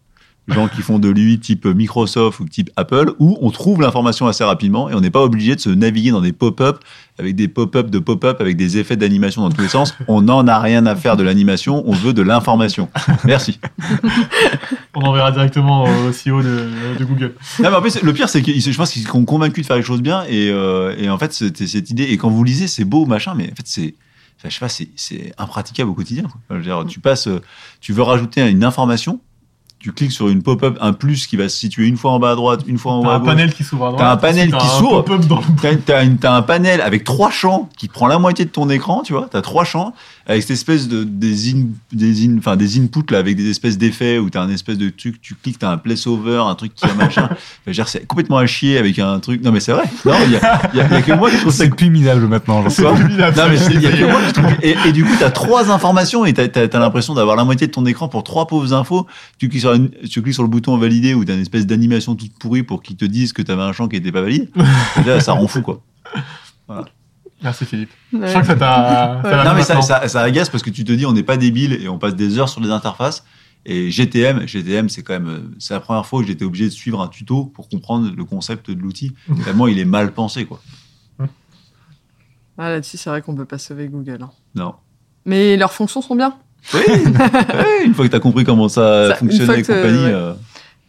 [0.47, 4.43] gens qui font de l'UI type Microsoft ou type Apple, où on trouve l'information assez
[4.43, 6.79] rapidement et on n'est pas obligé de se naviguer dans des pop-up
[7.17, 9.93] avec des pop-up de pop-up avec des effets d'animation dans tous les sens.
[10.07, 12.89] On n'en a rien à faire de l'animation, on veut de l'information.
[13.23, 13.59] Merci.
[14.95, 16.67] On enverra directement au CEO de,
[16.99, 17.33] de Google.
[17.59, 19.77] Non, mais en plus, le pire, c'est que je pense qu'ils sont convaincus de faire
[19.77, 20.23] les choses bien.
[20.25, 22.03] Et, euh, et en fait, c'était cette idée.
[22.03, 23.95] Et quand vous lisez, c'est beau, machin, mais en fait, c'est.
[24.39, 26.23] Enfin, je sais pas, c'est- impraticable au quotidien.
[26.23, 26.33] quoi.
[26.49, 27.27] Enfin, je veux dire, tu passes,
[27.79, 29.19] tu veux rajouter une information,
[29.83, 32.31] tu cliques sur une pop-up, un plus qui va se situer une fois en bas
[32.31, 33.27] à droite, une fois en haut T'as à un gauche.
[33.27, 33.99] panel qui s'ouvre à droite.
[34.01, 35.03] T'as un panel qui t'as un s'ouvre.
[35.61, 39.01] T'as, t'as t'as un panel avec trois champs qui prend la moitié de ton écran,
[39.03, 39.27] tu vois.
[39.29, 39.93] T'as trois champs
[40.25, 43.77] avec cette espèce de des in, des in, enfin des inputs là avec des espèces
[43.77, 46.85] d'effets où t'as un espèce de truc, tu cliques, t'as un placeover, un truc qui
[46.85, 47.23] a machin.
[47.33, 49.43] Enfin, je veux dire, c'est complètement à chier avec un truc.
[49.43, 49.83] Non mais c'est vrai.
[50.05, 52.63] Non, il y a, y y que moi qui trouve ça C'est plus minable maintenant.
[53.35, 55.71] non mais il y a que moi qui trouve- et, et du coup t'as trois
[55.71, 59.05] informations et t'as as, l'impression d'avoir la moitié de ton écran pour trois pauvres infos.
[59.39, 62.15] Tu cliques sur, une- tu cliques sur le bouton valider où t'as une espèce d'animation
[62.15, 64.49] toute pourrie pour qu'ils te disent que t'avais un champ qui était pas valide.
[65.05, 65.81] Et là ça rend fou quoi.
[67.43, 67.89] Merci Philippe.
[68.13, 68.21] Ouais.
[68.27, 69.21] Je crois que ça t'a.
[69.45, 69.81] Non mais ça, maintenant.
[69.81, 72.15] ça, ça agace parce que tu te dis on n'est pas débile et on passe
[72.15, 73.23] des heures sur les interfaces.
[73.65, 77.01] Et GTM, GTM c'est quand même c'est la première fois que j'étais obligé de suivre
[77.01, 79.13] un tuto pour comprendre le concept de l'outil.
[79.45, 80.61] Tellement il est mal pensé quoi.
[82.57, 84.19] Ah, là-dessus, c'est vrai qu'on peut pas sauver Google.
[84.21, 84.29] hein.
[84.53, 84.75] Non.
[85.25, 86.35] Mais leurs fonctions sont bien.
[86.73, 90.03] Oui, oui, une fois que tu as compris comment ça, Ça, fonctionnait et compagnie.
[90.05, 90.13] ouais.
[90.13, 90.33] euh,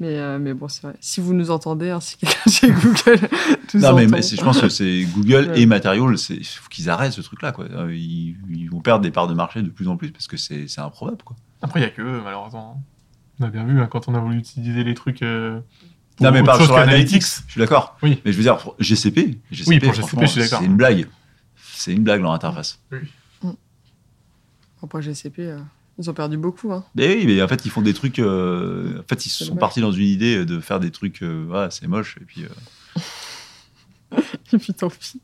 [0.00, 0.96] Mais, euh, mais bon, c'est vrai.
[1.00, 3.28] Si vous nous entendez, ainsi que quelqu'un chez Google,
[3.68, 5.60] tous Non, mais, je pense que c'est Google Ouais.
[5.60, 7.52] et Material, c'est- il faut qu'ils arrêtent ce truc-là.
[7.52, 7.66] quoi.
[7.66, 10.36] Euh, Ils, ils vont perdre des parts de marché de plus en plus parce que
[10.36, 11.22] c'est c'est improbable.
[11.24, 11.36] Quoi.
[11.62, 12.82] Après, il n'y a que eux, malheureusement.
[13.40, 15.22] On a bien vu hein, quand on a voulu utiliser les trucs.
[15.22, 15.60] euh,
[16.16, 16.76] pour Non, mais par sur.
[16.76, 17.96] Analytics, je suis d'accord.
[18.02, 18.20] Oui.
[18.24, 20.58] Mais je veux dire, pour GCP, GCP Oui, pour GCP, franchement, je suis d'accord.
[20.60, 21.06] C'est une blague.
[21.72, 22.80] C'est une blague leur interface.
[24.82, 25.58] Après GCP, euh,
[25.98, 26.72] ils ont perdu beaucoup.
[26.72, 26.84] Hein.
[26.94, 28.18] Mais oui, mais en fait, ils font des trucs.
[28.18, 31.22] euh, en fait, ils sont partis dans une idée de faire des trucs.
[31.22, 32.16] euh, voilà, c'est moche.
[32.20, 33.00] Et puis, euh,
[34.52, 35.20] Et puis tant pis.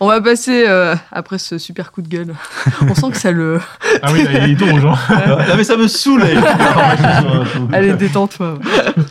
[0.00, 2.34] On va passer, euh, après ce super coup de gueule,
[2.82, 3.60] on sent que ça le...
[4.02, 4.96] Ah oui, là, il est gens.
[5.28, 6.22] non, mais ça me saoule.
[7.72, 8.58] Allez, détends-toi.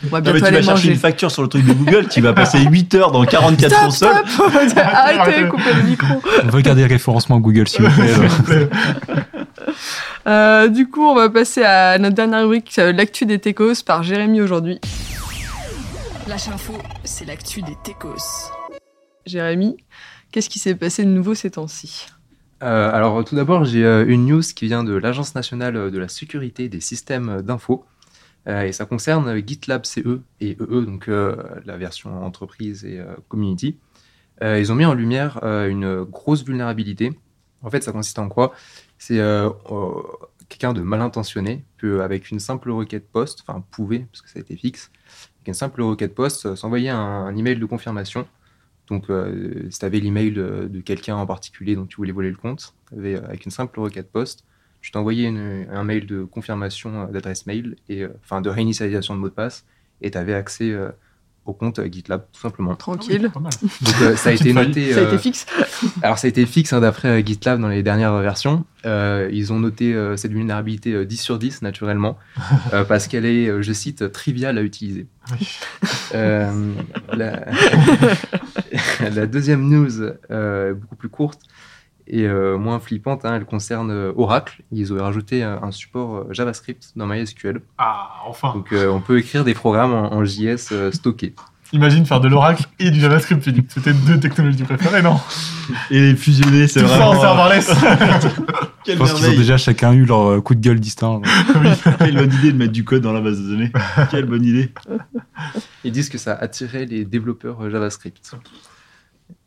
[0.04, 2.08] On va Non, mais bientôt tu vas chercher une facture sur le truc de Google,
[2.08, 4.68] tu vas passer 8 heures dans 44 Stop, consoles.
[4.68, 6.22] stop Arrêtez, coupez le micro.
[6.52, 8.68] Regardez le référencement Google s'il vous plaît.
[10.26, 14.02] Euh, du coup, on va passer à notre dernière rubrique, euh, l'actu des techos par
[14.02, 14.80] Jérémy aujourd'hui.
[16.26, 16.72] Lâche info,
[17.04, 18.50] c'est l'actu des techos.
[19.26, 19.76] Jérémy,
[20.32, 22.06] qu'est-ce qui s'est passé de nouveau ces temps-ci?
[22.62, 26.08] Euh, alors tout d'abord, j'ai euh, une news qui vient de l'Agence nationale de la
[26.08, 27.84] sécurité des systèmes d'info.
[28.46, 33.14] Euh, et ça concerne GitLab CE et EE, donc euh, la version entreprise et euh,
[33.28, 33.76] community.
[34.42, 37.12] Euh, ils ont mis en lumière euh, une grosse vulnérabilité.
[37.62, 38.52] En fait, ça consiste en quoi?
[39.06, 40.02] C'est euh, euh,
[40.48, 44.38] quelqu'un de mal intentionné peut, avec une simple requête post, enfin pouvait, parce que ça
[44.38, 44.90] a été fixe,
[45.36, 48.26] avec une simple requête post, euh, s'envoyer un, un email de confirmation.
[48.86, 52.30] Donc, euh, si tu avais l'email de, de quelqu'un en particulier dont tu voulais voler
[52.30, 54.46] le compte, avec une simple requête post,
[54.80, 59.34] tu t'envoyais un mail de confirmation d'adresse mail, et, enfin de réinitialisation de mot de
[59.34, 59.66] passe,
[60.00, 60.74] et tu avais accès
[61.46, 62.74] au compte euh, GitLab, tout simplement.
[62.74, 63.30] Tranquille.
[63.34, 63.52] Donc,
[64.02, 64.92] euh, ça a été noté.
[64.92, 65.46] Ça a euh, été fixe
[66.02, 68.64] alors ça a été fixe hein, d'après euh, GitLab dans les dernières versions.
[68.86, 72.18] Euh, ils ont noté euh, cette vulnérabilité euh, 10 sur 10 naturellement
[72.72, 75.06] euh, parce qu'elle est, euh, je cite, triviale à utiliser.
[75.32, 75.48] Oui.
[76.14, 76.72] Euh,
[77.12, 77.46] la...
[79.10, 81.40] la deuxième news, euh, beaucoup plus courte
[82.06, 84.62] et euh, moins flippante, hein, elle concerne euh, Oracle.
[84.72, 87.60] Ils ont rajouté euh, un support JavaScript dans MySQL.
[87.78, 88.52] Ah, enfin.
[88.54, 91.34] Donc euh, on peut écrire des programmes en, en JS euh, stockés.
[91.72, 93.70] Imagine faire de l'Oracle et du JavaScript, Philippe.
[93.72, 95.18] C'était deux technologies préférées, non?
[95.90, 97.10] Et les fusionner, c'est Tout ça vraiment.
[97.12, 97.66] en serverless.
[98.84, 101.22] Quelle Je pense qu'ils ont déjà chacun eu leur coup de gueule distinct.
[101.98, 103.72] Quelle bonne idée de mettre du code dans la base de données.
[104.10, 104.72] Quelle bonne idée.
[105.84, 108.36] Ils disent que ça attirait les développeurs JavaScript.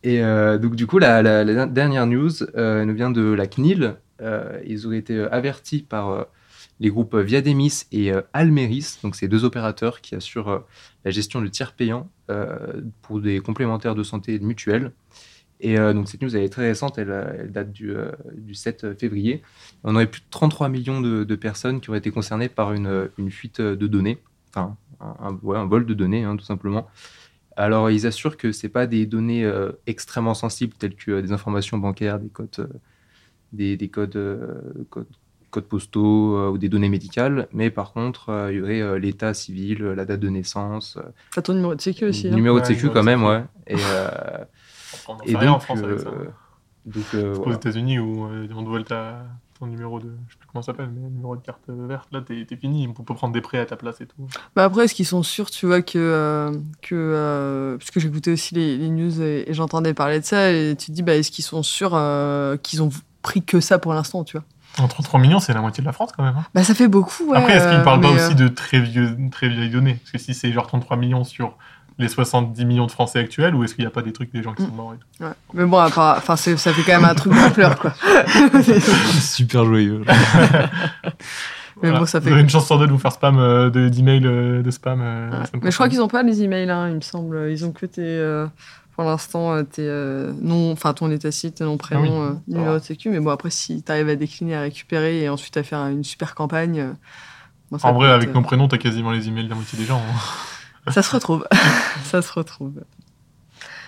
[0.07, 3.97] Et euh, donc, du coup, la, dernière news euh, nous vient de la CNIL.
[4.21, 6.27] Euh, ils auraient été euh, avertis par
[6.79, 10.63] les groupes Viademis et Almeris, donc ces deux opérateurs qui assurent
[11.03, 14.93] la gestion de tiers payants euh, pour des complémentaires de santé et de mutuelles.
[15.59, 18.97] Et donc, cette news elle est très récente, elle, elle date du, euh, du 7
[18.97, 19.41] février.
[19.83, 23.59] On aurait plus de 33 millions de, personnes qui auraient été concernées par une, fuite
[23.59, 24.19] de données,
[24.51, 26.87] enfin, un vol de données, hein, tout simplement.
[27.57, 31.31] Alors, ils assurent que ce pas des données euh, extrêmement sensibles telles que euh, des
[31.31, 32.67] informations bancaires, des codes, euh,
[33.51, 35.07] des, des codes, euh, codes,
[35.49, 38.99] codes postaux euh, ou des données médicales, mais par contre, euh, il y aurait euh,
[38.99, 42.27] l'état civil, la date de naissance, euh, T'as ton numéro de sécu aussi.
[42.27, 42.35] hein.
[42.35, 43.43] numéro de sécu quand même, ouais.
[43.65, 44.09] Et, euh,
[45.07, 46.11] On n'en et rien en donc, France avec ça.
[46.85, 47.51] donc euh, Aux.
[47.53, 49.25] États-Unis où euh, on vole ta,
[49.59, 50.05] ton numéro de.
[50.27, 52.87] Je sais plus comment ça s'appelle, mais numéro de carte verte, là, t'es fini.
[52.87, 54.27] On peut prendre des prêts à ta place et tout.
[54.55, 55.97] Bah après, est-ce qu'ils sont sûrs, tu vois, que.
[55.97, 56.51] euh,
[56.81, 60.51] que euh, parce que j'écoutais aussi les, les news et, et j'entendais parler de ça,
[60.51, 62.89] et tu te dis, bah, est-ce qu'ils sont sûrs euh, qu'ils ont
[63.21, 64.45] pris que ça pour l'instant, tu vois?
[64.79, 66.35] En 33 millions, c'est la moitié de la France quand même.
[66.37, 66.45] hein.
[66.53, 67.37] Bah, ça fait beaucoup, ouais.
[67.37, 69.95] Après, est-ce qu'ils euh, parlent pas mais, aussi euh, de très, vieux, très vieilles données?
[69.95, 71.57] Parce que si c'est genre 33 millions sur
[71.99, 74.43] les 70 millions de Français actuels, ou est-ce qu'il n'y a pas des trucs des
[74.43, 75.31] gens qui sont morts et tout ouais.
[75.53, 77.93] Mais bon, enfin, c'est- ça fait quand même un truc d'ampleur, quoi.
[79.19, 80.03] Super joyeux.
[81.83, 83.69] Mais bon, ça fait- Vous avez une chance sur deux de vous faire spam euh,
[83.69, 84.99] de- d'emails euh, de spam.
[85.01, 85.45] euh, Ouais.
[85.61, 87.49] Mais je crois qu'ils ont pas les emails, hein, il me semble.
[87.51, 88.01] Ils ont que tes.
[88.01, 88.47] euh,
[88.95, 92.73] pour l'instant tes euh, nom, enfin ton état civil, nom, prénom, Ah oui, euh, numéro
[92.79, 93.09] de sécu.
[93.11, 96.03] Mais bon, après, si tu arrives à décliner, à récupérer et ensuite à faire une
[96.03, 96.79] super campagne.
[96.79, 96.91] euh,
[97.69, 99.85] bon, ça En vrai, avec nos prénoms, t'as quasiment les emails de la moitié des
[99.85, 99.99] gens.
[99.99, 100.19] hein.
[100.89, 101.47] Ça se retrouve.
[102.05, 102.73] ça se retrouve.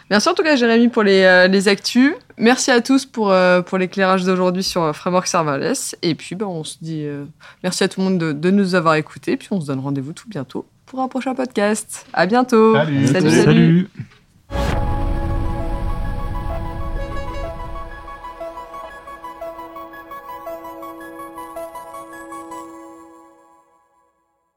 [0.10, 2.14] Merci en tout cas, Jérémy, pour les, euh, les actus.
[2.38, 5.95] Merci à tous pour, euh, pour l'éclairage d'aujourd'hui sur euh, Framework Serverless.
[6.02, 7.26] Et puis, ben, on se dit euh,
[7.64, 9.38] merci à tout le monde de, de nous avoir écoutés.
[9.38, 12.08] Puis, on se donne rendez-vous tout bientôt pour un prochain podcast.
[12.14, 12.74] À bientôt.
[12.74, 13.08] Salut.
[13.08, 13.32] salut.
[13.32, 13.89] Salut.